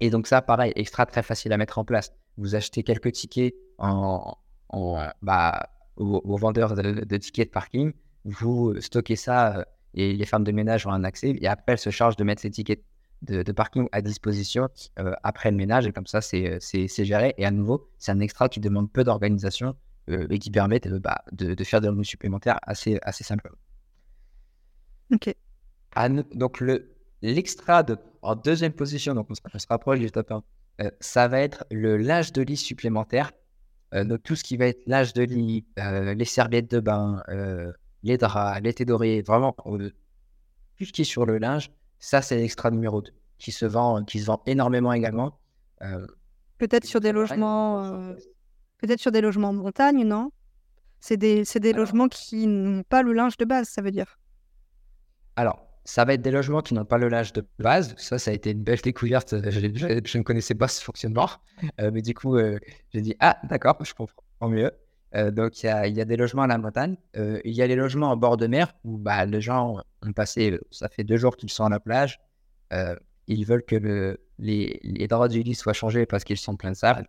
[0.00, 2.12] Et donc, ça, pareil, extra très facile à mettre en place.
[2.36, 4.36] Vous achetez quelques tickets en,
[4.68, 7.92] en bah, aux, vendeurs de, tickets de parking,
[8.24, 11.36] vous stockez ça euh, et les femmes de ménage ont un accès.
[11.40, 12.82] Et après, elles se chargent de mettre ces tickets
[13.22, 15.86] de, parking à disposition euh, après le ménage.
[15.86, 17.34] Et comme ça, euh, c'est géré.
[17.38, 19.76] Et à nouveau, c'est un extra qui demande peu d'organisation
[20.08, 23.56] euh, et qui permet de, bah, de, faire des revenus supplémentaires assez, assez simplement.
[25.12, 25.34] Ok.
[26.34, 26.62] donc,
[27.20, 27.82] l'extra
[28.22, 30.32] en deuxième position, donc on se, rapproche du top
[30.78, 33.32] 1, ça va être le l'âge de lit supplémentaire.
[33.92, 37.22] donc, tout ce qui va être l'âge de lit, les serviettes de bain,
[38.02, 42.36] les draps, les thés dorés, vraiment tout ce qui est sur le linge, ça, c'est
[42.36, 43.10] l'extra numéro 2
[43.42, 45.38] qui se vend, qui se vend énormément également.
[46.58, 48.14] peut-être sur des logements,
[48.78, 50.30] peut-être sur des logements en montagne, non?
[51.00, 54.20] C'est des, des logements qui n'ont pas le linge de base, ça veut dire.
[55.34, 57.94] Alors, ça va être des logements qui n'ont pas le linge de base.
[57.98, 59.34] Ça, ça a été une belle découverte.
[59.50, 61.28] Je, ne connaissais pas ce fonctionnement.
[61.78, 62.38] mais du coup,
[62.92, 64.70] j'ai dit, ah, d'accord, je comprends mieux.
[65.14, 66.96] Euh, donc, il y a, y a, des logements à la montagne.
[67.16, 70.12] Euh, il y a les logements en bord de mer où bah, les gens ont
[70.12, 72.20] passé, ça fait deux jours qu'ils sont à la plage.
[72.72, 76.56] Euh, ils veulent que le, les, les, draps du lit soient changés parce qu'ils sont
[76.56, 77.06] pleins de sable.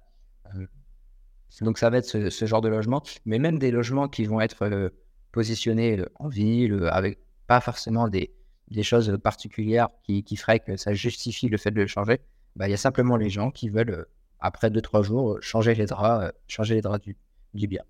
[1.62, 3.02] donc, ça va être ce, ce, genre de logement.
[3.26, 4.92] Mais même des logements qui vont être
[5.32, 8.34] positionnés en ville, avec pas forcément des,
[8.70, 12.20] des choses particulières qui, qui, feraient que ça justifie le fait de le changer.
[12.56, 14.06] Bah, il y a simplement les gens qui veulent,
[14.40, 17.16] après deux, trois jours, changer les draps, changer les draps du,
[17.54, 17.84] du bien.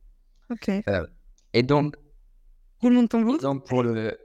[0.49, 0.69] Ok.
[0.87, 1.05] Euh,
[1.53, 1.95] et donc,
[2.79, 3.39] roulement de tambour.
[3.39, 4.17] Donc pour le,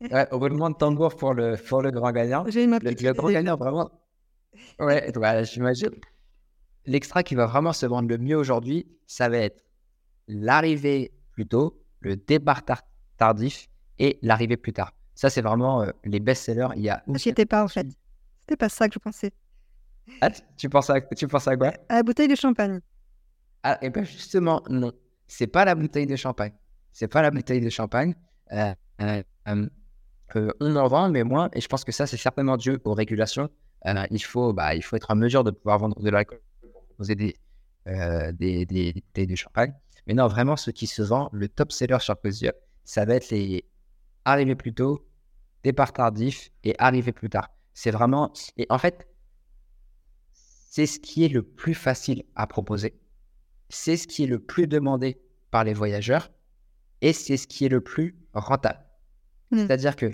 [0.00, 2.44] ouais, roulement de tambour pour le pour le grand gagnant.
[2.48, 3.90] J'ai ma le, le grand gagnant vraiment.
[4.78, 5.90] Ouais, voilà, j'imagine.
[6.84, 9.64] L'extra qui va vraiment se vendre le mieux aujourd'hui, ça va être
[10.28, 12.62] l'arrivée plus tôt, le départ
[13.16, 14.92] tardif et l'arrivée plus tard.
[15.14, 16.68] Ça, c'est vraiment euh, les best-sellers.
[16.76, 17.02] Il y a.
[17.14, 17.86] J'y étais pas en fait.
[18.40, 19.32] C'était pas ça que je pensais.
[20.20, 21.72] Ah, tu penses à, tu penses à quoi?
[21.88, 22.80] À la bouteille de champagne.
[23.62, 24.92] Ah, et bien justement, non
[25.32, 26.52] c'est pas la bouteille de champagne.
[26.92, 28.14] C'est pas la bouteille de champagne.
[28.52, 31.48] Euh, euh, euh, on en vend, mais moins.
[31.54, 33.48] Et je pense que ça, c'est certainement dû aux régulations.
[34.10, 37.14] il, faut, bah, il faut être en mesure de pouvoir vendre de l'alcool pour proposer
[37.14, 37.34] des,
[37.86, 39.72] des, des, bouteilles de champagne.
[40.06, 42.50] Mais non, vraiment, ce qui se vend, le top seller sur Cosy
[42.84, 43.64] ça va être les
[44.24, 45.06] arriver plus tôt,
[45.64, 47.48] départ tardif et arriver plus tard.
[47.74, 48.32] C'est vraiment.
[48.56, 49.08] Et en fait,
[50.32, 53.02] c'est ce qui est le plus facile à proposer
[53.72, 55.18] c'est ce qui est le plus demandé
[55.50, 56.30] par les voyageurs
[57.00, 58.84] et c'est ce qui est le plus rentable.
[59.50, 59.58] Mmh.
[59.58, 60.12] C'est-à-dire que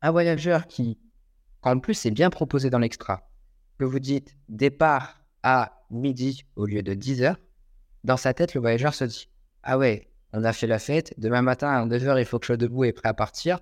[0.00, 0.98] un voyageur qui,
[1.62, 3.28] en plus, c'est bien proposé dans l'extra,
[3.78, 7.36] que vous dites départ à midi au lieu de 10 heures,
[8.02, 9.28] dans sa tête, le voyageur se dit
[9.62, 12.44] Ah ouais, on a fait la fête, demain matin à 9 heures, il faut que
[12.44, 13.58] je sois debout et prêt à partir.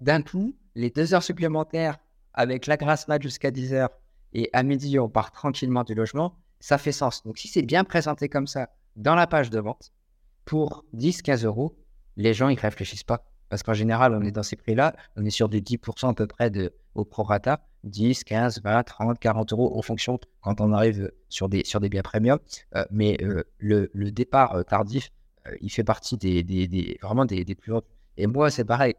[0.00, 1.98] D'un coup, les deux heures supplémentaires
[2.32, 3.90] avec la grasse mat jusqu'à 10 heures
[4.32, 7.24] et à midi, on part tranquillement du logement, ça fait sens.
[7.24, 9.90] Donc, si c'est bien présenté comme ça dans la page de vente,
[10.44, 11.76] pour 10, 15 euros,
[12.16, 13.26] les gens, ils réfléchissent pas.
[13.48, 16.28] Parce qu'en général, on est dans ces prix-là, on est sur des 10% à peu
[16.28, 21.10] près de, au prorata, 10, 15, 20, 30, 40 euros en fonction quand on arrive
[21.28, 22.38] sur des, biens premium.
[22.76, 25.10] Euh, mais euh, le, le, départ euh, tardif,
[25.60, 27.86] il fait partie des, des, des vraiment des, des, plus hautes.
[28.16, 28.94] Et moi, c'est pareil.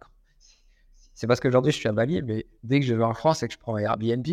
[1.13, 3.47] C'est parce qu'aujourd'hui, je suis à Bali, mais dès que je vais en France et
[3.47, 4.27] que je prends Airbnb,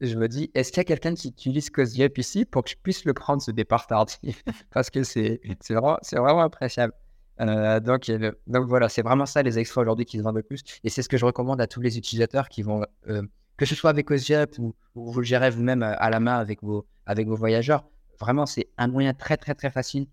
[0.00, 2.76] je me dis, est-ce qu'il y a quelqu'un qui utilise Cozy ici pour que je
[2.80, 4.44] puisse le prendre ce départ tardif?
[4.70, 6.92] Parce que c'est vraiment, vraiment appréciable.
[7.40, 8.10] Euh, donc,
[8.46, 10.62] donc voilà, c'est vraiment ça les extras aujourd'hui qui se vendent le plus.
[10.84, 13.22] Et c'est ce que je recommande à tous les utilisateurs qui vont, euh,
[13.56, 16.36] que ce soit avec Cozy ou, ou, vous le gérez vous-même euh, à la main
[16.36, 17.84] avec vos, avec vos voyageurs.
[18.20, 20.06] Vraiment, c'est un moyen très, très, très facile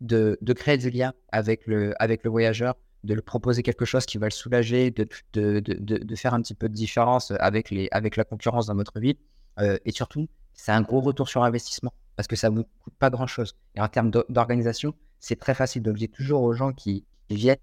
[0.00, 4.18] de, créer des liens avec le, avec le voyageur, de le proposer quelque chose qui
[4.18, 8.16] va le soulager, de, de, de, faire un petit peu de différence avec, les, avec
[8.16, 9.16] la concurrence dans votre vie.
[9.60, 12.94] Euh, et surtout, c'est un gros retour sur investissement parce que ça ne vous coûte
[12.98, 13.54] pas grand-chose.
[13.76, 15.82] Et en termes d'organisation, c'est très facile.
[15.82, 17.56] Donc, j'ai toujours aux gens qui viennent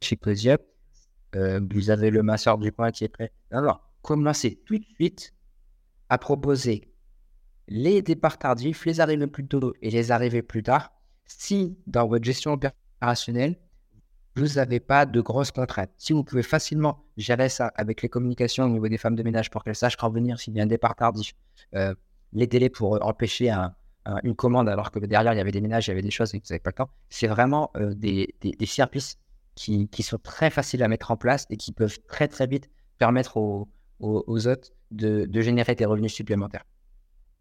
[0.00, 0.50] chez Cozy
[1.34, 3.32] euh, vous avez le masseur du coin qui est prêt.
[3.50, 5.32] Alors, commencez tout de suite
[6.08, 6.92] à proposer
[7.68, 10.92] les départs tardifs, les arrivées plus tôt et les arrivées plus tard.
[11.38, 13.56] Si dans votre gestion opérationnelle,
[14.36, 15.90] vous n'avez pas de grosses contraintes.
[15.98, 19.50] Si vous pouvez facilement gérer ça avec les communications au niveau des femmes de ménage
[19.50, 21.34] pour qu'elles sachent quand venir s'il y a un départ tardif,
[21.74, 21.94] euh,
[22.32, 23.54] les délais pour euh, empêcher
[24.24, 26.34] une commande alors que derrière il y avait des ménages, il y avait des choses
[26.34, 29.18] et que vous n'avez pas le temps, c'est vraiment euh, des, services
[29.54, 33.36] qui, sont très faciles à mettre en place et qui peuvent très très vite permettre
[33.36, 33.68] aux,
[34.00, 34.38] aux,
[34.90, 36.64] de, générer des revenus supplémentaires.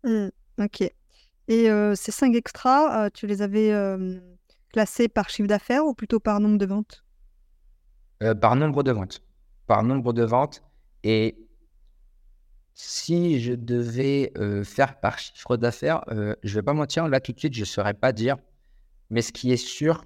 [0.04, 0.27] Mmh,
[0.60, 0.91] ok.
[1.47, 3.73] Et ces cinq extras, tu les avais
[4.71, 7.04] classé par chiffre d'affaires ou plutôt par nombre de ventes?
[8.39, 9.21] Par nombre de ventes.
[9.67, 10.63] Par nombre de ventes.
[11.04, 11.38] Et
[12.73, 14.32] si je devais
[14.63, 17.65] faire par chiffre d'affaires, je ne vais pas mentir, là tout de suite, je ne
[17.65, 18.38] saurais pas dire.
[19.10, 20.06] Mais ce qui est sûr,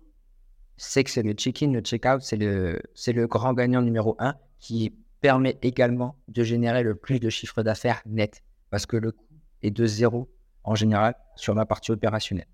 [0.77, 4.35] c'est que c'est le check-in, le check-out, c'est le, c'est le grand gagnant numéro un
[4.57, 8.41] qui permet également de générer le plus de chiffre d'affaires net.
[8.71, 9.25] Parce que le coût
[9.61, 10.29] est de zéro
[10.65, 12.47] en général sur la partie opérationnelle.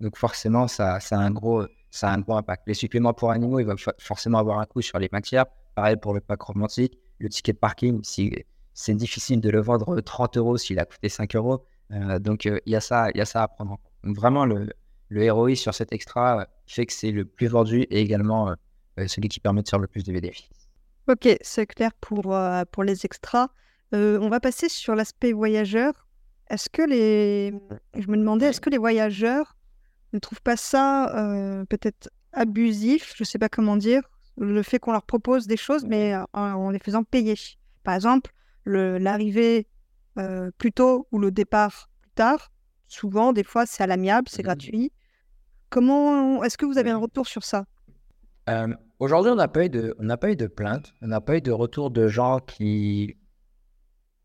[0.00, 2.64] Donc forcément, ça, a un gros, ça a un gros impact.
[2.66, 5.46] Les suppléments pour animaux, ils vont forcément avoir un coût sur les matières.
[5.74, 6.98] Pareil pour le pack romantique.
[7.18, 11.36] Le ticket de parking, c'est difficile de le vendre 30 euros s'il a coûté 5
[11.36, 11.64] euros.
[11.92, 14.16] Euh, donc il y, a ça, y a ça à prendre en compte.
[14.16, 14.68] Vraiment, le,
[15.08, 18.50] le ROI sur cet extra euh, fait que c'est le plus vendu et également
[18.98, 20.68] euh, celui qui permet de faire le plus de bénéfices.
[21.08, 22.34] Ok, c'est clair pour,
[22.70, 23.48] pour les extras.
[23.92, 26.03] on va passer sur l'aspect voyageur.
[26.50, 27.52] Est-ce que les...
[27.96, 29.56] Je me demandais, est-ce que les voyageurs
[30.12, 31.12] ne trouvent pas ça
[31.68, 34.02] peut-être abusif, je ne sais pas comment dire,
[34.36, 37.36] le fait qu'on leur propose des choses, mais en les faisant payer?
[37.82, 38.30] Par exemple,
[38.64, 39.66] l'arrivée
[40.58, 42.52] plus tôt ou le départ plus tard,
[42.86, 44.46] souvent, des fois, c'est à l'amiable, c'est mmh.
[44.46, 44.92] gratuit.
[45.70, 47.64] Comment est-ce que vous avez un retour sur ça?
[49.00, 51.36] Aujourd'hui, on n'a pas eu de, on n'a pas eu de plainte, on n'a pas
[51.36, 53.16] eu de retour de gens qui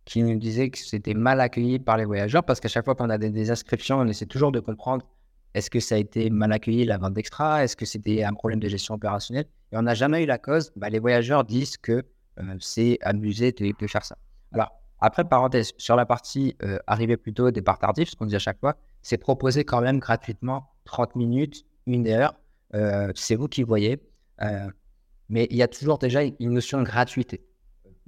[0.09, 3.11] qui nous disaient que c'était mal accueilli par les voyageurs parce qu'à chaque fois qu'on
[3.11, 5.05] a des, inscriptions, on essaie toujours de comprendre
[5.53, 8.59] est-ce que ça a été mal accueilli la vente d'extra, est-ce que c'était un problème
[8.59, 9.45] de gestion opérationnelle?
[9.71, 10.71] Et on n'a jamais eu la cause.
[10.75, 12.03] Bah, les voyageurs disent que
[12.59, 14.17] c'est amusé de, faire ça.
[14.51, 16.55] Alors après parenthèse sur la partie
[16.87, 19.99] arriver plus tôt, départ tardif, ce qu'on dit à chaque fois, c'est proposer quand même
[19.99, 22.33] gratuitement 30 minutes, une heure.
[23.13, 24.01] c'est vous qui voyez.
[25.29, 27.45] mais il y a toujours déjà une notion de gratuité.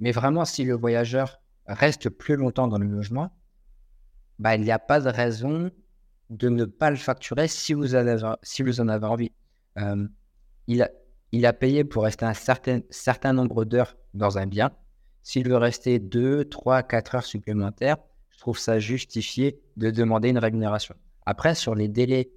[0.00, 3.30] Mais vraiment, si le voyageur reste plus longtemps dans le logement,
[4.38, 5.70] bah, il n'y a pas de raison
[6.30, 9.32] de ne pas le facturer si vous, avez, si vous en avez envie.
[10.66, 10.90] il, a,
[11.32, 14.72] il a payé pour rester un certain, certain nombre d'heures dans un bien.
[15.22, 17.98] S'il veut rester 2, 3, 4 heures supplémentaires,
[18.30, 20.96] je trouve ça justifié de demander une rémunération.
[21.26, 22.30] Après, sur les délais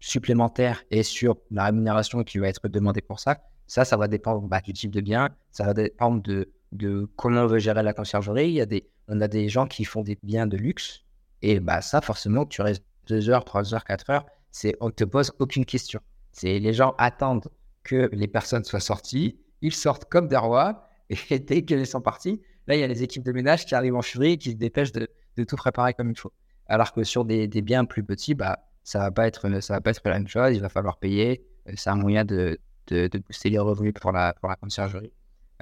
[0.00, 4.42] supplémentaires et sur la rémunération qui va être demandée pour ça, ça, ça va dépendre
[4.48, 7.92] bah, du type de bien, ça va dépendre de, de comment on veut gérer la
[7.92, 8.48] conciergerie.
[8.48, 11.02] Il y a des, on a des gens qui font des biens de luxe.
[11.42, 14.90] Et bah, ça, forcément, tu restes 2 heures, 3 heures, 4 heures, c'est, on ne
[14.92, 16.00] te pose aucune question.
[16.32, 17.48] C'est les gens attendent
[17.82, 22.40] que les personnes soient sorties, ils sortent comme des rois, et dès qu'ils sont partis,
[22.66, 24.56] là, il y a les équipes de ménage qui arrivent en furie et qui se
[24.56, 25.08] dépêchent de,
[25.44, 26.32] tout préparer comme il faut.
[26.66, 29.90] Alors que sur des, biens plus petits, bah, ça ne va, pas être, va pas
[29.90, 31.44] être la même chose, il va falloir payer.
[31.74, 32.58] C'est un moyen de,
[32.88, 35.12] de, de booster les revenus pour la conciergerie.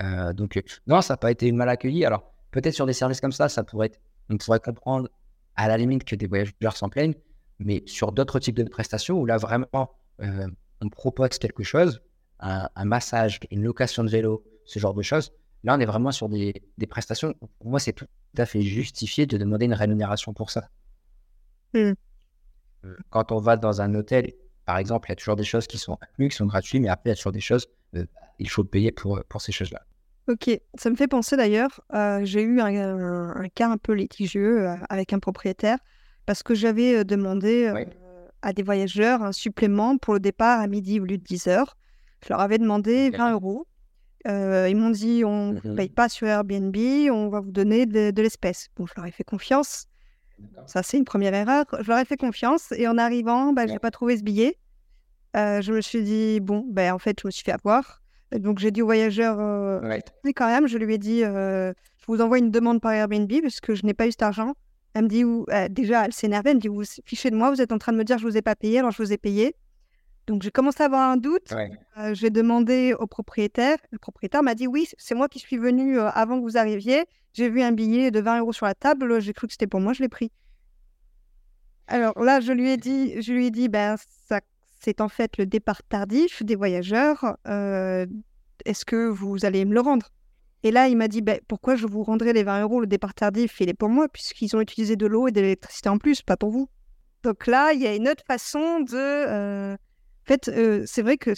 [0.02, 2.04] Euh, donc, euh, non, ça n'a pas été mal accueilli.
[2.04, 5.08] Alors, peut-être sur des services comme ça, ça pourrait être, on pourrait comprendre
[5.56, 7.14] à la limite que des voyageurs s'en plaignent,
[7.58, 9.90] mais sur d'autres types de prestations où là, vraiment,
[10.22, 10.46] euh,
[10.80, 12.00] on propose quelque chose,
[12.38, 15.32] un, massage, une location de vélo, ce genre de choses,
[15.62, 17.34] là, on est vraiment sur des, des prestations.
[17.58, 18.06] Pour moi, c'est tout
[18.38, 20.70] à fait justifié de demander une rémunération pour ça.
[21.74, 21.92] Mmh.
[23.10, 24.32] Quand on va dans un hôtel,
[24.64, 26.88] par exemple, il y a toujours des choses qui sont incluses, qui sont gratuites, mais
[26.88, 27.66] après, il y a toujours des choses,
[28.38, 29.82] il faut payer pour, pour ces choses-là.
[30.30, 34.76] Ok, ça me fait penser d'ailleurs, euh, j'ai eu un, cas un peu litigieux euh,
[34.88, 35.78] avec un propriétaire
[36.24, 37.72] parce que j'avais euh, demandé
[38.40, 41.76] à des voyageurs un supplément pour le départ à midi au lieu de 10 heures.
[42.22, 43.66] Je leur avais demandé 20 euros.
[44.26, 46.76] ils m'ont dit on ne mmh paye pas sur Airbnb,
[47.10, 48.68] on va vous donner de, l'espèce.
[48.76, 49.88] Bon, je leur ai fait confiance.
[50.66, 51.64] Ça, c'est une première erreur.
[51.80, 54.58] Je leur ai fait confiance et en arrivant, bah, je n'ai pas trouvé ce billet.
[55.34, 58.00] je me suis dit, bon, ben, en fait, je me suis fait avoir.
[58.38, 59.98] Donc j'ai dit au voyageur, euh,
[60.36, 63.60] quand même, je lui ai dit, euh, je vous envoie une demande par Airbnb parce
[63.60, 64.54] que je n'ai pas eu cet argent.
[64.94, 67.60] Elle me dit, euh, déjà, elle s'énervait, elle me dit, vous fichez de moi, vous
[67.60, 69.12] êtes en train de me dire que je vous ai pas payé, alors je vous
[69.12, 69.56] ai payé.
[70.26, 71.52] Donc j'ai commencé à avoir un doute.
[72.12, 73.78] j'ai demandé au propriétaire.
[73.90, 77.04] Le propriétaire m'a dit, oui, c'est moi qui suis venu avant que vous arriviez.
[77.32, 79.80] J'ai vu un billet de 20 euros sur la table, j'ai cru que c'était pour
[79.80, 80.30] moi, je l'ai pris.
[81.88, 83.96] Alors là, je lui ai dit, je lui ai dit, ben
[84.28, 84.40] ça
[84.80, 87.36] c'est en fait le départ tardif des voyageurs.
[87.46, 88.06] Euh,
[88.64, 90.10] est-ce que vous allez me le rendre?
[90.62, 92.80] Et là, il m'a dit, ben, pourquoi je vous rendrai les 20 euros?
[92.80, 95.88] Le départ tardif, il est pour moi, puisqu'ils ont utilisé de l'eau et de l'électricité
[95.88, 96.68] en plus, pas pour vous.
[97.22, 98.96] Donc là, il y a une autre façon de...
[98.96, 101.32] Euh, en fait, euh, c'est vrai que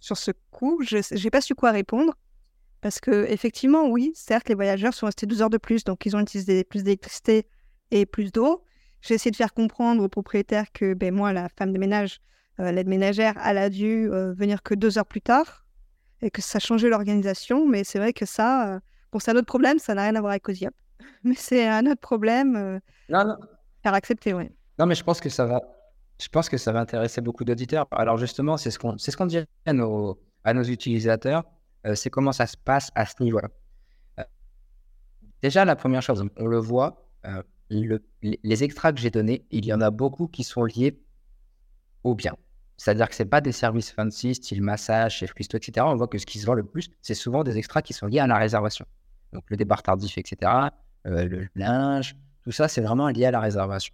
[0.00, 2.14] sur ce coup, je n'ai pas su quoi répondre.
[2.80, 6.14] Parce que effectivement, oui, certes, les voyageurs sont restés 12 heures de plus, donc ils
[6.14, 7.46] ont utilisé plus d'électricité
[7.90, 8.64] et plus d'eau.
[9.00, 12.20] J'ai essayé de faire comprendre aux propriétaires que ben, moi, la femme de ménage,
[12.60, 15.64] euh, l'aide ménagère, elle a dû euh, venir que deux heures plus tard
[16.22, 17.66] et que ça a changé l'organisation.
[17.66, 18.80] Mais c'est vrai que ça, euh,
[19.12, 20.74] bon, c'est un autre problème, ça n'a rien à voir avec Osiop.
[21.24, 22.80] Mais c'est un autre problème.
[23.08, 23.36] non, non.
[23.82, 24.50] Faire accepter, oui.
[24.78, 25.62] Non, mais je pense que ça va.
[26.20, 27.86] Je pense que ça va intéresser beaucoup d'auditeurs.
[27.92, 31.44] Alors justement, c'est ce qu'on, c'est ce qu'on dit à nos, à nos utilisateurs.
[31.94, 33.48] c'est comment ça se passe à ce niveau-là.
[35.42, 37.08] déjà, la première chose, on le voit,
[37.70, 41.00] les extras que j'ai donnés, il y en a beaucoup qui sont liés
[42.02, 42.34] au bien.
[42.78, 45.84] C'est-à-dire que ce pas des services fancy, style massage, chef cuistot, etc.
[45.86, 48.06] On voit que ce qui se vend le plus, c'est souvent des extras qui sont
[48.06, 48.86] liés à la réservation.
[49.32, 50.50] Donc le départ tardif, etc.,
[51.06, 53.92] euh, le linge, tout ça, c'est vraiment lié à la réservation.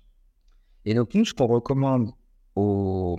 [0.84, 2.12] Et donc nous, ce qu'on recommande
[2.56, 3.18] aux,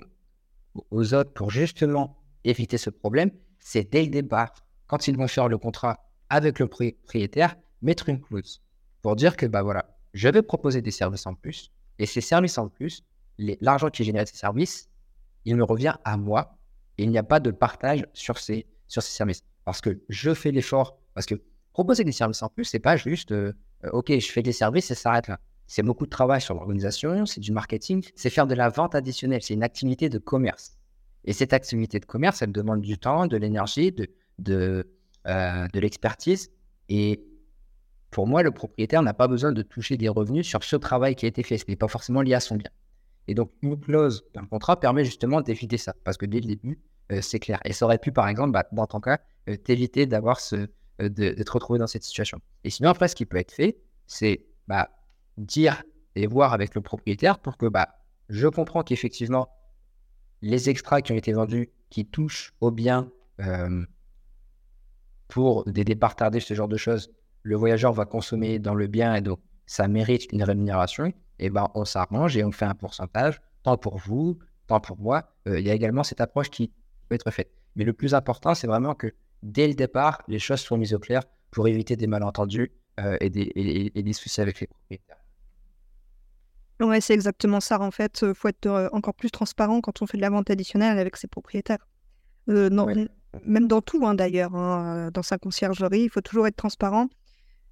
[0.90, 4.54] aux autres pour justement éviter ce problème, c'est dès le départ,
[4.86, 5.98] quand ils vont faire le contrat
[6.30, 8.62] avec le propriétaire, mettre une clause
[9.02, 12.56] pour dire que bah voilà, je vais proposer des services en plus, et ces services
[12.56, 13.02] en plus,
[13.38, 14.88] l'argent qui est généré de ces services,
[15.46, 16.58] il me revient à moi
[16.98, 19.42] et il n'y a pas de partage sur ces, sur ces services.
[19.64, 21.36] Parce que je fais l'effort, parce que
[21.72, 23.52] proposer des services en plus, c'est pas juste, euh,
[23.92, 25.40] OK, je fais des services et ça s'arrête là.
[25.66, 29.42] c'est beaucoup de travail sur l'organisation, c'est du marketing, c'est faire de la vente additionnelle,
[29.42, 30.78] c'est une activité de commerce.
[31.24, 34.88] Et cette activité de commerce, elle demande du temps, de l'énergie, de, de,
[35.26, 36.50] euh, de l'expertise.
[36.88, 37.24] Et
[38.10, 41.26] pour moi, le propriétaire n'a pas besoin de toucher des revenus sur ce travail qui
[41.26, 41.58] a été fait.
[41.58, 42.70] Ce n'est pas forcément lié à son bien.
[43.28, 45.94] Et donc, une clause d'un contrat permet justement d'éviter ça.
[46.04, 46.80] Parce que dès le début,
[47.12, 47.60] euh, c'est clair.
[47.64, 49.18] Et ça aurait pu, par exemple, bah, dans ton cas,
[49.48, 50.68] euh, t'éviter d'avoir ce,
[50.98, 52.40] de, de, te retrouver dans cette situation.
[52.64, 54.90] Et sinon, après, ce qui peut être fait, c'est bah,
[55.36, 55.82] dire
[56.14, 57.88] et voir avec le propriétaire pour que bah,
[58.28, 59.48] je comprends qu'effectivement,
[60.42, 63.10] les extras qui ont été vendus, qui touchent au bien
[63.40, 63.84] euh,
[65.28, 67.10] pour des départs tardés, ce genre de choses,
[67.42, 71.12] le voyageur va consommer dans le bien et donc ça mérite une rémunération.
[71.38, 75.28] Et ben on s'arrange et on fait un pourcentage, tant pour vous, tant pour moi.
[75.48, 76.72] Euh, il y a également cette approche qui
[77.08, 77.50] peut être faite.
[77.76, 79.12] Mais le plus important, c'est vraiment que
[79.42, 83.30] dès le départ, les choses soient mises au clair pour éviter des malentendus euh, et,
[83.30, 85.16] des, et, des soucis avec les propriétaires.
[86.80, 87.80] Ouais, c'est exactement ça.
[87.80, 90.50] En fait, il faut être euh, encore plus transparent quand on fait de la vente
[90.50, 91.86] additionnelle avec ses propriétaires.
[92.48, 92.86] Euh, non,
[93.44, 94.54] Même dans tout, hein, d'ailleurs.
[94.54, 97.08] Hein, dans sa conciergerie, il faut toujours être transparent.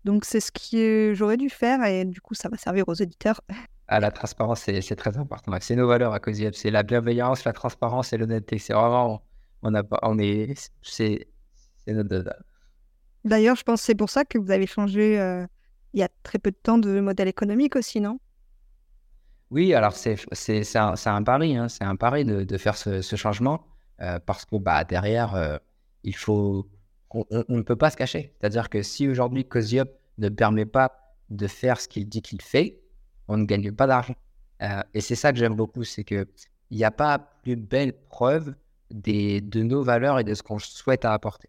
[0.05, 3.41] Donc, c'est ce que j'aurais dû faire et du coup, ça va servir aux éditeurs.
[3.89, 5.53] Ah, la transparence, c'est très important.
[5.61, 6.55] C'est nos valeurs à COSIEP.
[6.55, 8.59] C'est la bienveillance, la transparence et l'honnêteté.
[8.59, 9.23] C'est vraiment,
[9.63, 11.27] on, a, on est, c'est
[11.87, 12.35] notre.
[13.25, 15.47] D'ailleurs, je pense que c'est pour ça que vous avez changé euh,
[15.95, 18.19] il y a très peu de temps de modèle économique aussi, non?
[19.51, 20.17] Oui, alors c'est
[20.77, 23.65] un, un, pari, hein, c'est un pari de, de faire ce, ce changement
[24.01, 25.59] euh, parce que bah, derrière, euh,
[26.03, 26.69] il faut,
[27.15, 28.35] on, ne peut pas se cacher.
[28.39, 29.89] C'est-à-dire que si aujourd'hui Coziop
[30.19, 32.81] ne permet pas de faire ce qu'il dit qu'il fait,
[33.29, 34.15] on ne gagne pas d'argent.
[34.63, 36.27] Euh, et c'est ça que j'aime beaucoup, c'est qu'il
[36.71, 38.55] n'y a pas plus belle preuve
[38.91, 41.49] des, de nos valeurs et de ce qu'on souhaite apporter.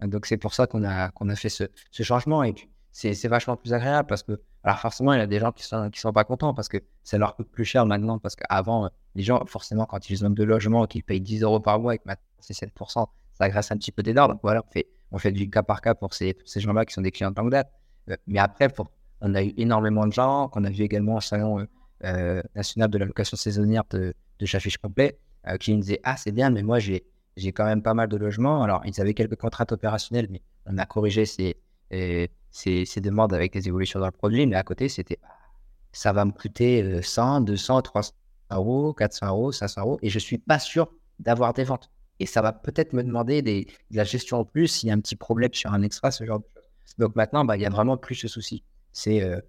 [0.00, 2.42] Donc c'est pour ça qu'on a, qu'on a fait ce, ce changement.
[2.42, 2.54] Et
[2.90, 5.90] c'est vachement plus agréable parce que, alors forcément, il y a des gens qui sont,
[5.90, 8.18] qui sont pas contents parce que ça leur coûte plus cher maintenant.
[8.18, 11.60] Parce qu'avant, euh, les gens, forcément, quand ils ont de logement, qu'ils payent 10 euros
[11.60, 14.28] par mois et que maintenant c'est 7%, ça agresse un petit peu des dents.
[14.28, 17.02] Donc voilà, on fait, on fait du cas par cas pour ces, gens-là qui sont
[17.02, 17.70] des clients de longue date.
[18.10, 18.68] Euh, mais après,
[19.20, 21.66] on a eu énormément de gens, qu'on a vu également au salon
[22.04, 25.18] euh, national de la location saisonnière de, de Complet,
[25.60, 27.04] qui nous disaient Ah, c'est bien, mais moi, j'ai
[27.52, 28.62] quand même pas mal de logements.
[28.62, 31.56] Alors, ils avaient quelques contraintes opérationnelles, mais on a corrigé ces
[32.52, 35.28] ces, ces, demandes avec des évolutions dans le produit, mais à côté, c'était bah,
[35.92, 38.12] ça va me coûter 100, 200, 300
[38.50, 41.90] euros, 400 euros, 500 euros, et je ne suis pas sûr d'avoir des ventes.
[42.20, 44.94] Et ça va peut-être me demander des, de la gestion en plus s'il y a
[44.94, 46.94] un petit problème sur un extra, ce genre de choses.
[46.98, 48.62] Donc maintenant, bah, il y a vraiment plus ce souci.
[48.92, 49.40] C'est euh,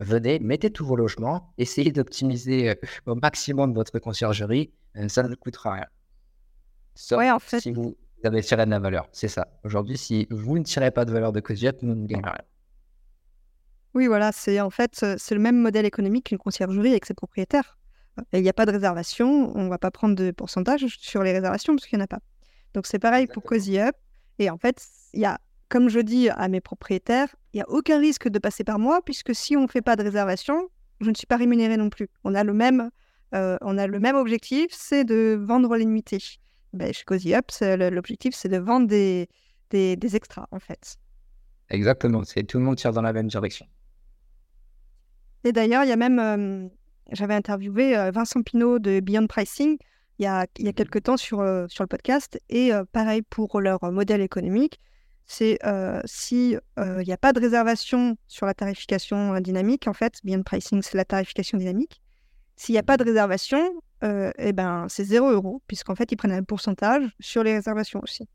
[0.00, 2.74] venez, mettez tous vos logements, essayez d'optimiser euh,
[3.06, 5.86] au maximum votre conciergerie, euh, ça ne coûtera rien.
[6.94, 7.60] Sauf en fait.
[7.60, 9.08] si vous vous avez tiré de la valeur.
[9.12, 9.46] C'est ça.
[9.62, 12.44] Aujourd'hui, si vous ne tirez pas de valeur de Coziette, nous ne gagnons rien.
[13.94, 17.78] Oui, voilà, c'est en fait c'est le même modèle économique qu'une conciergerie avec ses propriétaires.
[18.32, 21.32] Il n'y a pas de réservation, on ne va pas prendre de pourcentage sur les
[21.32, 22.20] réservations parce qu'il n'y en a pas.
[22.74, 23.94] Donc c'est pareil pour Cozy Up.
[24.38, 27.68] Et en fait, il y a, comme je dis à mes propriétaires, il n'y a
[27.68, 30.68] aucun risque de passer par moi puisque si on ne fait pas de réservation,
[31.00, 32.08] je ne suis pas rémunéré non plus.
[32.24, 32.90] On a le même,
[33.34, 36.18] euh, on a le même objectif, c'est de vendre les nuitées
[36.72, 39.28] ben, chez Cozy Up, l'objectif, c'est de vendre des,
[39.70, 40.96] des, des, extras, en fait.
[41.70, 43.66] Exactement, c'est tout le monde tire dans la même direction.
[45.44, 46.68] Et d'ailleurs, il y a même, euh,
[47.12, 49.76] j'avais interviewé euh, Vincent Pinault de Beyond Pricing
[50.18, 53.20] il y a, il y a quelques temps sur, euh, sur le podcast, et pareil
[53.20, 54.80] pour leur modèle économique,
[55.26, 55.58] c'est
[56.06, 60.80] si il n'y a pas de réservation sur la tarification dynamique, en fait, Beyond Pricing,
[60.80, 62.00] c'est la tarification dynamique.
[62.56, 66.16] S'il n'y a pas de réservation, euh, eh ben, c'est 0 euros, puisqu'en fait, ils
[66.16, 68.28] prennent un pourcentage sur les réservations aussi.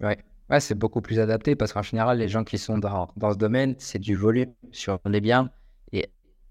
[0.00, 0.18] Ouais,
[0.50, 3.38] ouais c'est beaucoup plus adapté parce qu'en général, les gens qui sont dans, dans ce
[3.38, 5.50] domaine, c'est du volume sur les biens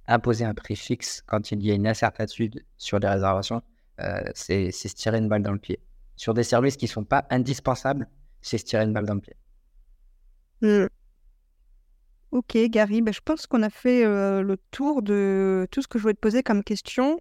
[0.07, 3.61] imposer un prix fixe quand il y a une incertitude sur les réservations,
[4.01, 5.79] euh, c'est se tirer une balle dans le pied.
[6.15, 8.07] Sur des services qui ne sont pas indispensables,
[8.41, 9.35] c'est se tirer une balle dans le pied.
[10.61, 10.87] Mmh.
[12.31, 15.99] Ok, Gary, ben, je pense qu'on a fait euh, le tour de tout ce que
[15.99, 17.19] je voulais te poser comme question.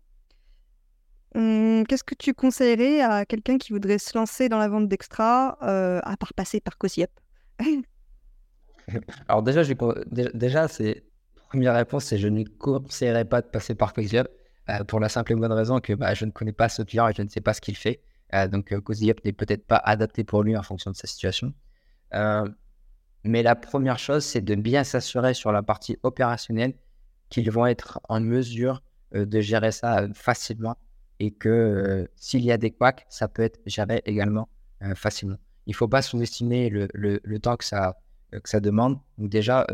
[1.35, 5.59] Hum, qu'est-ce que tu conseillerais à quelqu'un qui voudrait se lancer dans la vente d'extra,
[5.63, 7.11] euh, à part passer par COSIEP
[9.29, 9.63] Alors déjà,
[10.11, 11.05] déjà, c'est
[11.53, 14.27] première réponse, c'est je ne conseillerais pas de passer par COSIEP
[14.71, 17.09] euh, pour la simple et bonne raison que bah, je ne connais pas ce client
[17.09, 18.01] et je ne sais pas ce qu'il fait.
[18.35, 21.53] Euh, donc COSIEP n'est peut-être pas adapté pour lui en fonction de sa situation.
[23.25, 26.75] mais la première chose, c'est de bien s'assurer sur la partie opérationnelle
[27.29, 28.83] qu'ils vont être en mesure
[29.13, 30.77] de gérer ça facilement
[31.23, 34.49] et que euh, s'il y a des couacs, ça peut être géré également
[34.83, 35.37] euh, facilement.
[35.67, 37.97] Il ne faut pas sous-estimer le, temps que ça,
[38.35, 38.99] euh, que ça demande.
[39.19, 39.65] Donc déjà,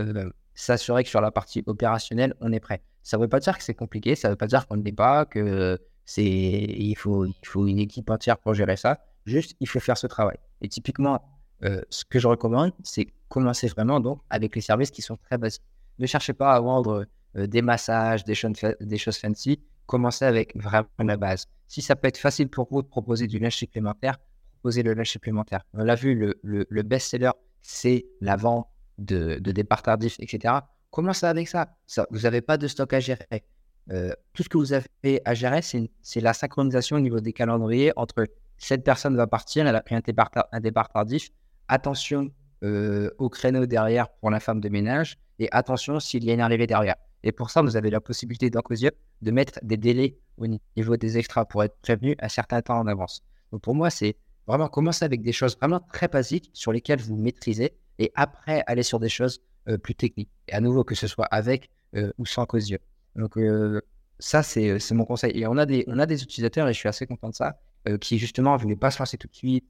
[0.59, 2.83] s'assurer que sur la partie opérationnelle, on est prêt.
[3.03, 4.83] Ça ne veut pas dire que c'est compliqué, ça ne veut pas dire qu'on ne
[4.83, 8.99] l'est pas, que c'est il faut, une équipe entière pour gérer ça.
[9.25, 10.37] Juste, il faut faire ce travail.
[10.61, 11.23] Et typiquement,
[11.63, 15.39] euh, ce que je recommande, c'est commencer vraiment donc avec les services qui sont très
[15.39, 15.63] basiques.
[16.01, 17.07] Ne cherchez pas à vendre
[17.37, 19.61] euh, des massages, des choses, des choses fancy.
[19.87, 21.47] Commencez avec vraiment la base.
[21.69, 24.19] Si ça peut être facile pour vous de proposer du linge supplémentaire,
[24.51, 25.63] proposez le linge supplémentaire.
[25.73, 27.31] On l'a vu, le, le, best-seller,
[27.63, 28.67] c'est la vente
[28.99, 30.55] de, départ tardif, etc.
[30.91, 31.77] Commencez avec ça?
[31.87, 33.27] ça vous n'avez pas de stock à gérer.
[33.91, 37.93] Euh, tout ce que vous avez à gérer, c'est la synchronisation au niveau des calendriers
[37.97, 38.27] entre
[38.59, 41.31] cette personne va partir, elle a pris un départ, un départ tardif.
[41.69, 42.31] Attention
[42.65, 46.41] euh, au créneau derrière pour la femme de ménage et attention s'il y a une
[46.41, 46.97] arrivée derrière.
[47.23, 48.63] Et pour ça, vous avez la possibilité dans
[49.23, 52.87] de mettre des délais au niveau des extras pour être prévenu à certains temps en
[52.87, 53.23] avance.
[53.53, 57.17] Donc pour moi, c'est vraiment commencer avec des choses vraiment très basiques sur lesquelles vous
[57.17, 60.31] maîtrisez et après aller sur des choses euh, plus techniques.
[60.49, 62.81] Et à nouveau, que ce soit avec euh, ou sans Cosium.
[63.17, 63.37] Donc
[64.19, 65.33] ça, c'est mon conseil.
[65.35, 67.59] Et on a, des, on a des utilisateurs, et je suis assez content de ça,
[68.01, 69.65] qui justement ne voulaient pas se lancer tout de suite,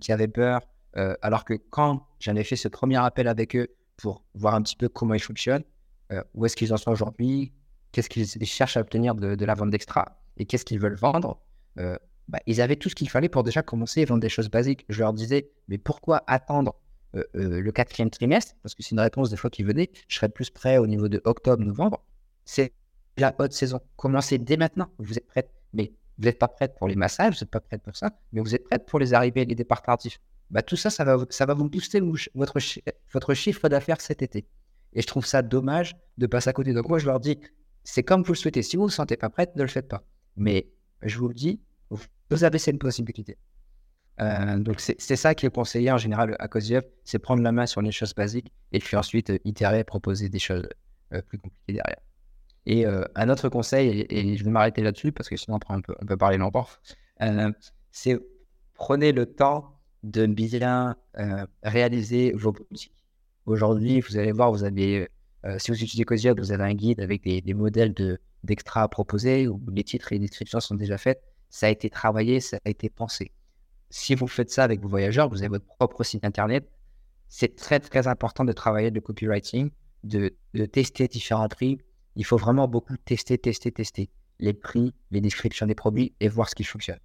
[0.00, 0.62] qui avaient peur,
[0.96, 4.62] euh, alors que quand j'en ai fait ce premier appel avec eux pour voir un
[4.62, 5.64] petit peu comment ils fonctionnent,
[6.12, 7.52] euh, où est-ce qu'ils en sont aujourd'hui,
[7.92, 11.40] qu'est-ce qu'ils cherchent à obtenir de, la vente d'extra et qu'est-ce qu'ils veulent vendre,
[11.78, 11.96] euh,
[12.28, 14.84] bah, ils avaient tout ce qu'il fallait pour déjà commencer à vendre des choses basiques.
[14.88, 16.74] Je leur disais, mais pourquoi attendre
[17.14, 20.50] le quatrième trimestre Parce que c'est une réponse des fois qui venait, je serais plus
[20.50, 22.04] prêt au niveau de octobre, novembre.
[22.44, 22.72] C'est
[23.16, 23.80] la haute saison.
[23.96, 24.90] Commencez dès maintenant.
[24.98, 27.82] Vous êtes prête, mais vous n'êtes pas prête pour les massages, vous n'êtes pas prête
[27.82, 30.76] pour ça, mais vous êtes prête pour les arrivées et les départs tardifs bah, tout
[30.76, 32.00] ça, ça va, ça va vous booster
[32.34, 32.58] votre,
[33.12, 34.46] votre chiffre d'affaires cet été.
[34.94, 36.72] Et je trouve ça dommage de passer à côté.
[36.72, 37.38] Donc moi, je leur dis,
[37.84, 38.62] c'est comme vous le souhaitez.
[38.62, 40.04] Si vous ne vous sentez pas prête, ne le faites pas.
[40.36, 40.68] Mais
[41.02, 43.36] je vous le dis, vous avez cette possibilité.
[44.20, 47.66] Euh, donc c'est ça qui est conseillé en général à Koziev, c'est prendre la main
[47.66, 50.68] sur les choses basiques et puis ensuite euh, itérer, proposer des choses
[51.12, 52.00] euh, plus compliquées derrière.
[52.66, 55.94] Et un autre conseil, et, je vais m'arrêter là-dessus parce que sinon après on peut,
[56.02, 56.68] on peut parler longtemps,
[57.90, 58.20] c'est
[58.74, 60.94] prenez le temps de bien
[61.62, 62.92] réaliser vos politiques.
[63.48, 65.08] Aujourd'hui, vous allez voir, vous avez,
[65.46, 68.88] euh, si vous utilisez Cosia, vous avez un guide avec des, modèles de, d'extra à
[68.88, 71.22] proposer où les titres et les descriptions sont déjà faits.
[71.48, 73.32] Ça a été travaillé, ça a été pensé.
[73.90, 76.68] Si vous faites ça avec vos voyageurs, vous avez votre propre site internet.
[77.28, 79.70] C'est très, très important de travailler le copywriting,
[80.04, 80.34] de,
[80.72, 81.78] tester différents prix.
[82.16, 84.10] Il faut vraiment beaucoup tester, tester, tester
[84.40, 86.98] les prix, les descriptions des produits et voir ce qui fonctionne.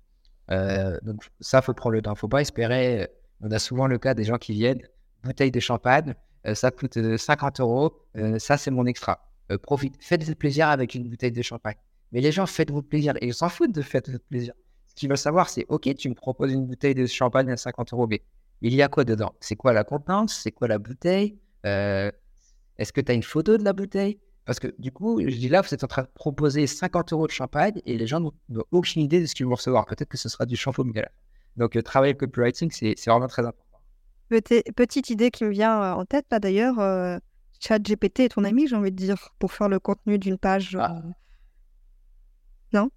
[0.51, 2.15] Euh, donc ça, faut prendre le temps.
[2.15, 3.07] Faut pas espérer.
[3.41, 4.81] On a souvent le cas des gens qui viennent,
[5.23, 6.15] bouteille de champagne,
[6.45, 7.93] euh, ça coûte 50 euh, euros,
[8.37, 9.29] ça c'est mon extra.
[9.61, 11.75] profite, faites-vous plaisir avec une bouteille de champagne.
[12.11, 14.53] Mais les gens, faites-vous plaisir et ils s'en foutent de faites-vous plaisir.
[14.95, 17.93] Ce qu'ils veulent savoir, c'est OK, tu me proposes une bouteille de champagne à 50
[17.93, 18.21] euros, mais
[18.61, 19.33] il y a quoi dedans?
[19.39, 20.39] C'est quoi la contenance?
[20.43, 21.37] C'est quoi la bouteille?
[21.63, 24.19] Est-ce que tu as une photo de la bouteille?
[24.45, 27.27] Parce que du coup, je dis là, vous êtes en train de proposer 50 euros
[27.27, 29.85] de champagne et les gens n'ont aucune idée de ce qu'ils vont recevoir.
[29.85, 30.91] Peut-être que ce sera du shampoing.
[31.55, 33.79] Donc, euh, travailler le copywriting, c'est vraiment très important.
[34.29, 37.17] Petite idée qui me vient euh, en tête, là d'ailleurs, euh,
[37.59, 40.75] ChatGPT est ton ami, j'ai envie de dire, pour faire le contenu d'une page.
[40.79, 41.01] Ah.
[42.73, 42.89] Non?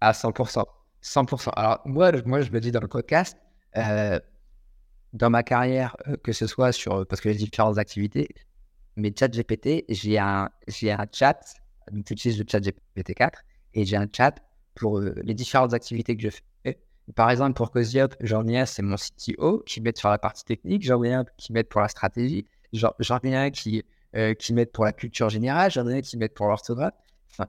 [0.00, 0.64] À 100%.
[1.02, 1.50] 100%.
[1.56, 3.36] Alors, moi, moi, je me dis dans le podcast,
[3.74, 8.28] dans ma carrière, que ce soit sur, parce que les différentes activités,
[8.96, 11.40] mais ChatGPT, j'ai un, j'ai un chat,
[12.06, 13.30] j'utilise le chat GPT-4,
[13.74, 14.34] et j'ai un chat
[14.74, 16.78] pour euh, les différentes activités que je fais.
[17.16, 20.44] Par exemple, pour Coziop, j'en ai un, c'est mon CTO qui m'aide sur la partie
[20.44, 22.92] technique, j'en ai un qui m'aide pour la stratégie, j'en,
[23.24, 23.82] ai un qui,
[24.14, 26.94] euh, qui m'aide pour la culture générale, j'en ai un qui m'aide pour l'orthographe.
[27.32, 27.48] Enfin,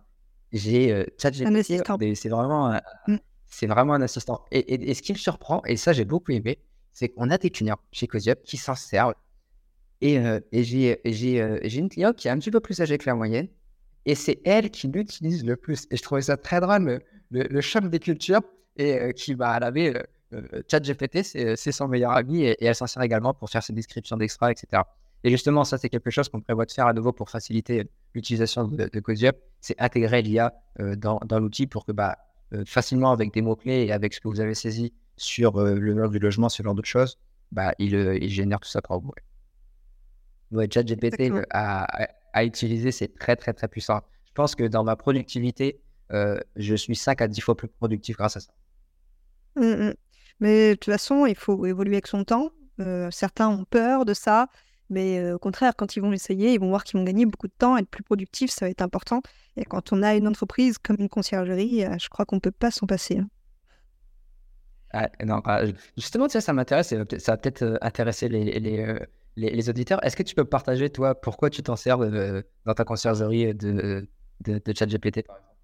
[0.52, 3.18] j'ai euh, ChatGPT, c'est vraiment, mm.
[3.52, 4.44] C'est vraiment un assistant.
[4.52, 6.58] Et, et, ce qui me surprend, et ça j'ai beaucoup aimé,
[6.94, 9.14] c'est qu'on a des juniors chez Coziop qui s'en servent
[10.02, 11.00] et, euh, j'ai,
[11.42, 13.48] euh, une cliente qui est un petit peu plus âgée que la moyenne.
[14.06, 15.88] Et c'est elle qui l'utilise le plus.
[15.92, 18.42] Et je trouvais ça très drôle, le, le, choc des cultures.
[18.78, 19.94] Et euh, qui, bah, elle avait
[20.70, 22.44] ChatGPT, c'est, son meilleur ami.
[22.44, 24.82] Et, elle s'en sert également pour faire ses descriptions d'extra, etc.
[25.24, 28.64] Et justement, ça, c'est quelque chose qu'on prévoit de faire à nouveau pour faciliter l'utilisation
[28.64, 32.18] de, de C'est intégrer l'IA dans, dans, l'outil pour que bah,
[32.66, 36.20] facilement, avec des mots-clés et avec ce que vous avez saisi sur le monde du
[36.20, 37.18] logement, ce genre de choses,
[37.52, 39.12] bah, il, il génère tout ça pour vous.
[40.52, 44.02] Ouais, ChatGPT à, à, utiliser, c'est très, très, très puissant.
[44.26, 45.82] Je pense que dans ma productivité,
[46.12, 48.52] euh, je suis 5 à 10 fois plus productif grâce à ça.
[49.56, 49.94] Mmh, mmh.
[50.40, 52.52] Mais de toute façon, il faut évoluer avec son temps.
[52.80, 54.48] Euh, certains ont peur de ça,
[54.92, 57.48] mais euh, au contraire, quand ils vont l'essayer, ils vont voir qu'ils vont gagner beaucoup
[57.48, 59.22] de temps, être plus productifs, ça va être important.
[59.58, 62.70] Et quand on a une entreprise comme une conciergerie, je crois qu'on ne peut pas
[62.70, 63.20] s'en passer.
[63.20, 63.30] Hein.
[64.94, 65.62] Ah, non, ah,
[65.98, 69.00] justement, ça, ça m'intéresse, ça va peut-être intéresser les, les,
[69.38, 70.04] les, auditeurs.
[70.06, 74.06] Est-ce que tu peux partager, toi, pourquoi tu t'en sers dans ta conciergerie de,
[74.42, 75.56] de, de ChatGPT, par exemple?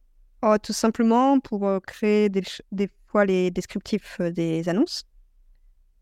[0.44, 5.04] Oh, Tout simplement pour créer des, des, fois les descriptifs des annonces.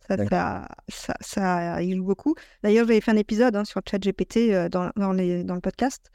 [0.07, 2.35] Ça, ça, ça, il joue beaucoup.
[2.63, 6.11] D'ailleurs, j'avais fait un épisode hein, sur ChatGPT dans, dans, dans le podcast.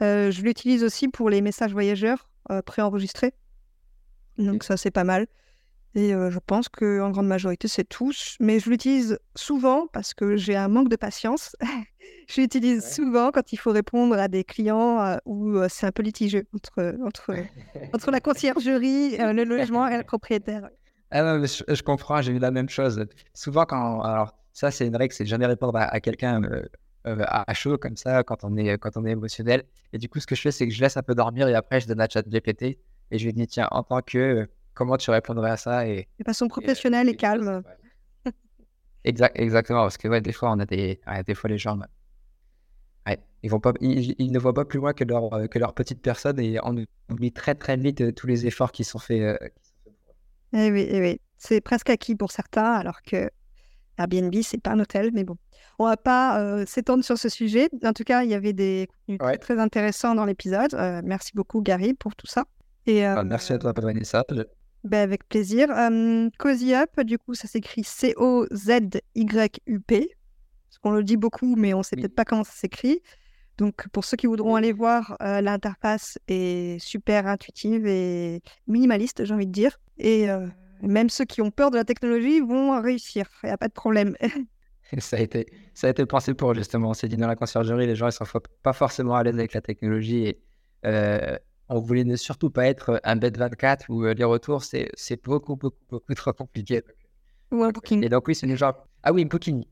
[0.00, 2.28] je l'utilise aussi pour les messages voyageurs
[2.66, 3.32] préenregistrés.
[4.38, 5.26] Donc ça, c'est pas mal.
[5.96, 8.36] Et je pense qu'en grande majorité, c'est tous.
[8.40, 11.54] Mais je l'utilise souvent parce que j'ai un manque de patience.
[12.28, 16.46] je l'utilise souvent quand il faut répondre à des clients où c'est un peu litigieux
[16.54, 17.34] entre, entre,
[17.92, 20.68] entre la conciergerie, le logement et le propriétaire.
[21.16, 23.06] Ah non, je, comprends, j'ai eu la même chose.
[23.34, 24.00] Souvent, quand.
[24.02, 26.42] Alors, ça, c'est une règle, c'est jamais répondre à, quelqu'un
[27.04, 29.62] à, chaud comme ça quand on, est, quand on est émotionnel.
[29.92, 31.54] Et du coup, ce que je fais, c'est que je laisse un peu dormir et
[31.54, 32.62] après, je donne à chat GPT
[33.12, 36.24] et je lui dis, tiens, en tant que comment tu répondrais à ça et, De
[36.24, 37.62] façon professionnelle et, calme.
[39.04, 41.78] Exact, exactement, parce que ouais, des fois, on a des, des fois les gens,
[43.42, 46.00] ils, vont pas, ils, ne voient pas plus loin que leur, euh, que leur petite
[46.00, 46.74] personne et on
[47.10, 49.38] oublie très très vite euh, tous les efforts qui sont faits.
[50.54, 51.20] Euh, eh oui, eh oui.
[51.38, 53.30] c'est presque acquis pour certains, alors que
[53.98, 55.36] Airbnb, c'est pas un hôtel, mais bon.
[55.78, 57.68] On va pas s'étendre sur ce sujet.
[57.84, 60.72] En tout cas, il y avait des contenus très, intéressants dans l'épisode.
[61.04, 62.44] merci beaucoup, Gary, pour tout ça.
[62.86, 64.24] Et, ah, merci à toi, Vanessa.
[64.84, 65.70] Ben, avec plaisir.
[65.70, 68.98] Um, Cozy Up, du coup, ça s'écrit C-O-Z-Y-U-P.
[70.68, 73.00] Parce qu'on le dit beaucoup, mais on ne sait peut-être pas comment ça s'écrit.
[73.58, 79.46] Donc, pour ceux qui voudront aller voir, l'interface est super intuitive et minimaliste, j'ai envie
[79.46, 79.78] de dire.
[79.98, 80.26] Et
[80.82, 83.26] même ceux qui ont peur de la technologie vont réussir.
[83.42, 84.16] Il n'y a pas de problème.
[84.98, 86.90] ça, a été, ça a été pensé pour, justement.
[86.90, 88.24] On s'est dit dans la conciergerie, les gens ne sont
[88.62, 90.26] pas forcément à l'aise avec la technologie.
[90.26, 90.40] Et
[91.68, 95.78] on voulait ne surtout pas être un bed 24 où les retours, c'est beaucoup, beaucoup,
[95.90, 96.82] beaucoup trop compliqué.
[97.50, 98.04] Ou un booking.
[98.04, 98.86] Et donc, oui, c'est genre.
[99.02, 99.64] Ah oui, un booking.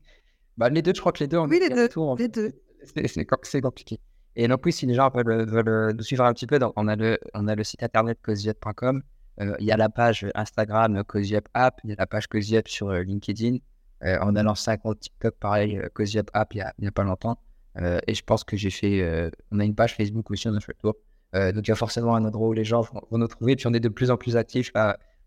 [0.57, 1.39] Bah, les deux, je crois que les deux.
[1.39, 1.89] oui, les deux.
[2.17, 2.53] les deux.
[2.83, 3.99] C'est compliqué.
[4.35, 7.63] Et donc, oui, si les gens veulent, nous suivre un petit peu, on, a le,
[7.63, 9.03] site internet cosyup.com.
[9.39, 12.91] il y a la page Instagram Cosyup App, il y a la page Cosyup sur
[12.91, 13.57] LinkedIn.
[14.01, 17.37] on a lancé un compte TikTok, pareil, Cosyup App, il n'y a, pas longtemps.
[17.77, 19.31] et je pense que j'ai fait.
[19.51, 20.95] on a une page Facebook aussi, on a fait le tour.
[21.35, 23.55] Euh, donc il y a forcément un endroit où les gens vont, nous trouver.
[23.55, 24.71] Puis on est de plus en plus actifs.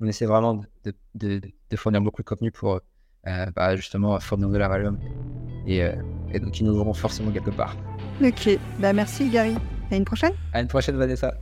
[0.00, 1.40] On essaie vraiment de,
[1.76, 2.80] fournir beaucoup de contenu pour
[3.26, 4.94] euh, bah, justement fournir de la valeur.
[5.66, 5.94] Et, euh,
[6.32, 7.76] et, donc ils nous auront forcément quelque part.
[8.22, 9.54] Ok, bah, merci Gary.
[9.90, 10.32] À une prochaine.
[10.52, 11.34] À une prochaine Vanessa.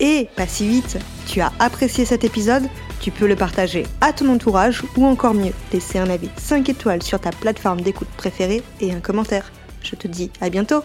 [0.00, 2.62] Et pas si vite, tu as apprécié cet épisode,
[3.00, 7.02] tu peux le partager à ton entourage ou encore mieux, laisser un avis 5 étoiles
[7.02, 9.50] sur ta plateforme d'écoute préférée et un commentaire.
[9.82, 10.82] Je te dis à bientôt